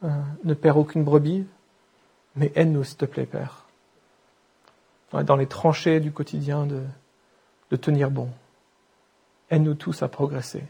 euh, 0.03 0.09
ne 0.43 0.55
perd 0.55 0.79
aucune 0.79 1.03
brebis, 1.03 1.45
mais 2.35 2.51
aide-nous, 2.55 2.83
s'il 2.83 2.97
te 2.97 3.05
plaît, 3.05 3.27
Père, 3.27 3.68
dans 5.11 5.35
les 5.35 5.47
tranchées 5.47 5.99
du 5.99 6.11
quotidien 6.11 6.65
de, 6.65 7.75
tenir 7.75 8.11
bon. 8.11 8.29
Aide-nous 9.49 9.75
tous 9.75 10.03
à 10.03 10.07
progresser. 10.07 10.63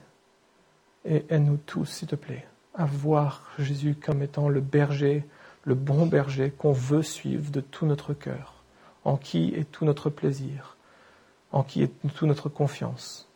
Et 1.06 1.26
aide-nous 1.30 1.60
tous, 1.66 1.86
s'il 1.86 2.08
te 2.08 2.16
plaît, 2.16 2.46
à 2.76 2.86
voir 2.86 3.44
Jésus 3.58 3.96
comme 3.96 4.22
étant 4.22 4.50
le 4.50 4.62
berger, 4.62 5.26
le 5.64 5.76
bon 5.76 6.06
berger 6.06 6.52
qu'on 6.52 6.72
veut 6.72 7.04
suivre 7.04 7.52
de 7.52 7.62
tout 7.62 7.86
notre 7.86 8.14
cœur 8.14 8.60
en 9.06 9.18
qui 9.18 9.54
est 9.56 9.70
tout 9.72 9.86
notre 9.86 10.10
plaisir, 10.10 10.78
en 11.52 11.64
qui 11.64 11.82
est 11.82 11.92
toute 12.02 12.28
notre 12.28 12.50
confiance. 12.50 13.28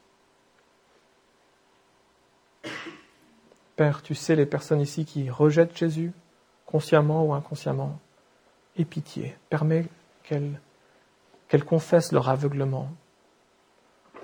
Père, 3.75 4.03
tu 4.03 4.13
sais 4.13 4.35
les 4.35 4.45
personnes 4.45 4.81
ici 4.81 5.05
qui 5.05 5.29
rejettent 5.29 5.75
Jésus, 5.75 6.11
consciemment 6.65 7.25
ou 7.25 7.33
inconsciemment. 7.33 7.99
Aie 8.77 8.85
pitié, 8.85 9.35
permets 9.49 9.87
qu'elles 10.23 10.59
confessent 11.61 12.11
leur 12.11 12.29
aveuglement, 12.29 12.89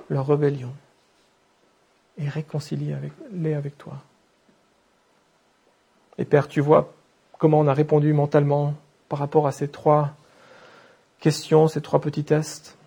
leur 0.10 0.28
rébellion, 0.28 0.74
et 2.18 2.28
réconcilie 2.28 2.94
les 3.32 3.54
avec 3.54 3.78
toi. 3.78 3.98
Et 6.18 6.26
Père, 6.26 6.48
tu 6.48 6.60
vois 6.60 6.92
comment 7.38 7.60
on 7.60 7.68
a 7.68 7.74
répondu 7.74 8.12
mentalement 8.12 8.74
par 9.08 9.20
rapport 9.20 9.48
à 9.48 9.52
ces 9.52 9.70
trois 9.70 10.12
questions, 11.20 11.68
ces 11.68 11.82
trois 11.82 12.02
petits 12.02 12.24
tests, 12.24 12.78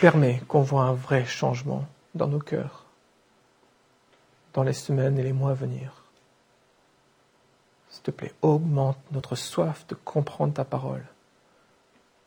permet 0.00 0.42
qu'on 0.48 0.62
voit 0.62 0.82
un 0.82 0.92
vrai 0.92 1.24
changement 1.24 1.84
dans 2.14 2.28
nos 2.28 2.40
cœurs 2.40 2.84
dans 4.54 4.62
les 4.62 4.72
semaines 4.72 5.18
et 5.18 5.22
les 5.22 5.32
mois 5.32 5.50
à 5.50 5.54
venir. 5.54 6.04
S'il 7.90 8.02
te 8.02 8.10
plaît, 8.10 8.32
augmente 8.40 8.98
notre 9.12 9.36
soif 9.36 9.86
de 9.88 9.94
comprendre 9.94 10.54
ta 10.54 10.64
parole, 10.64 11.04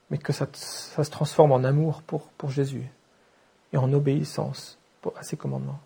mais 0.10 0.18
que 0.18 0.34
ça, 0.34 0.48
se 0.54 1.10
transforme 1.10 1.52
en 1.52 1.64
amour 1.64 2.02
pour, 2.02 2.50
Jésus 2.50 2.88
et 3.74 3.78
en 3.78 3.92
obéissance 3.94 4.78
à 5.16 5.24
ses 5.24 5.38
commandements. 5.38 5.80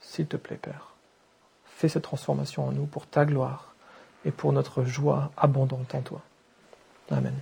S'il 0.00 0.26
te 0.26 0.36
plaît, 0.36 0.58
Père, 0.60 0.94
fais 1.64 1.88
cette 1.88 2.04
transformation 2.04 2.66
en 2.66 2.72
nous 2.72 2.86
pour 2.86 3.06
ta 3.06 3.24
gloire 3.24 3.74
et 4.24 4.30
pour 4.30 4.52
notre 4.52 4.84
joie 4.84 5.30
abondante 5.36 5.94
en 5.94 6.02
toi. 6.02 6.20
Amen. 7.10 7.34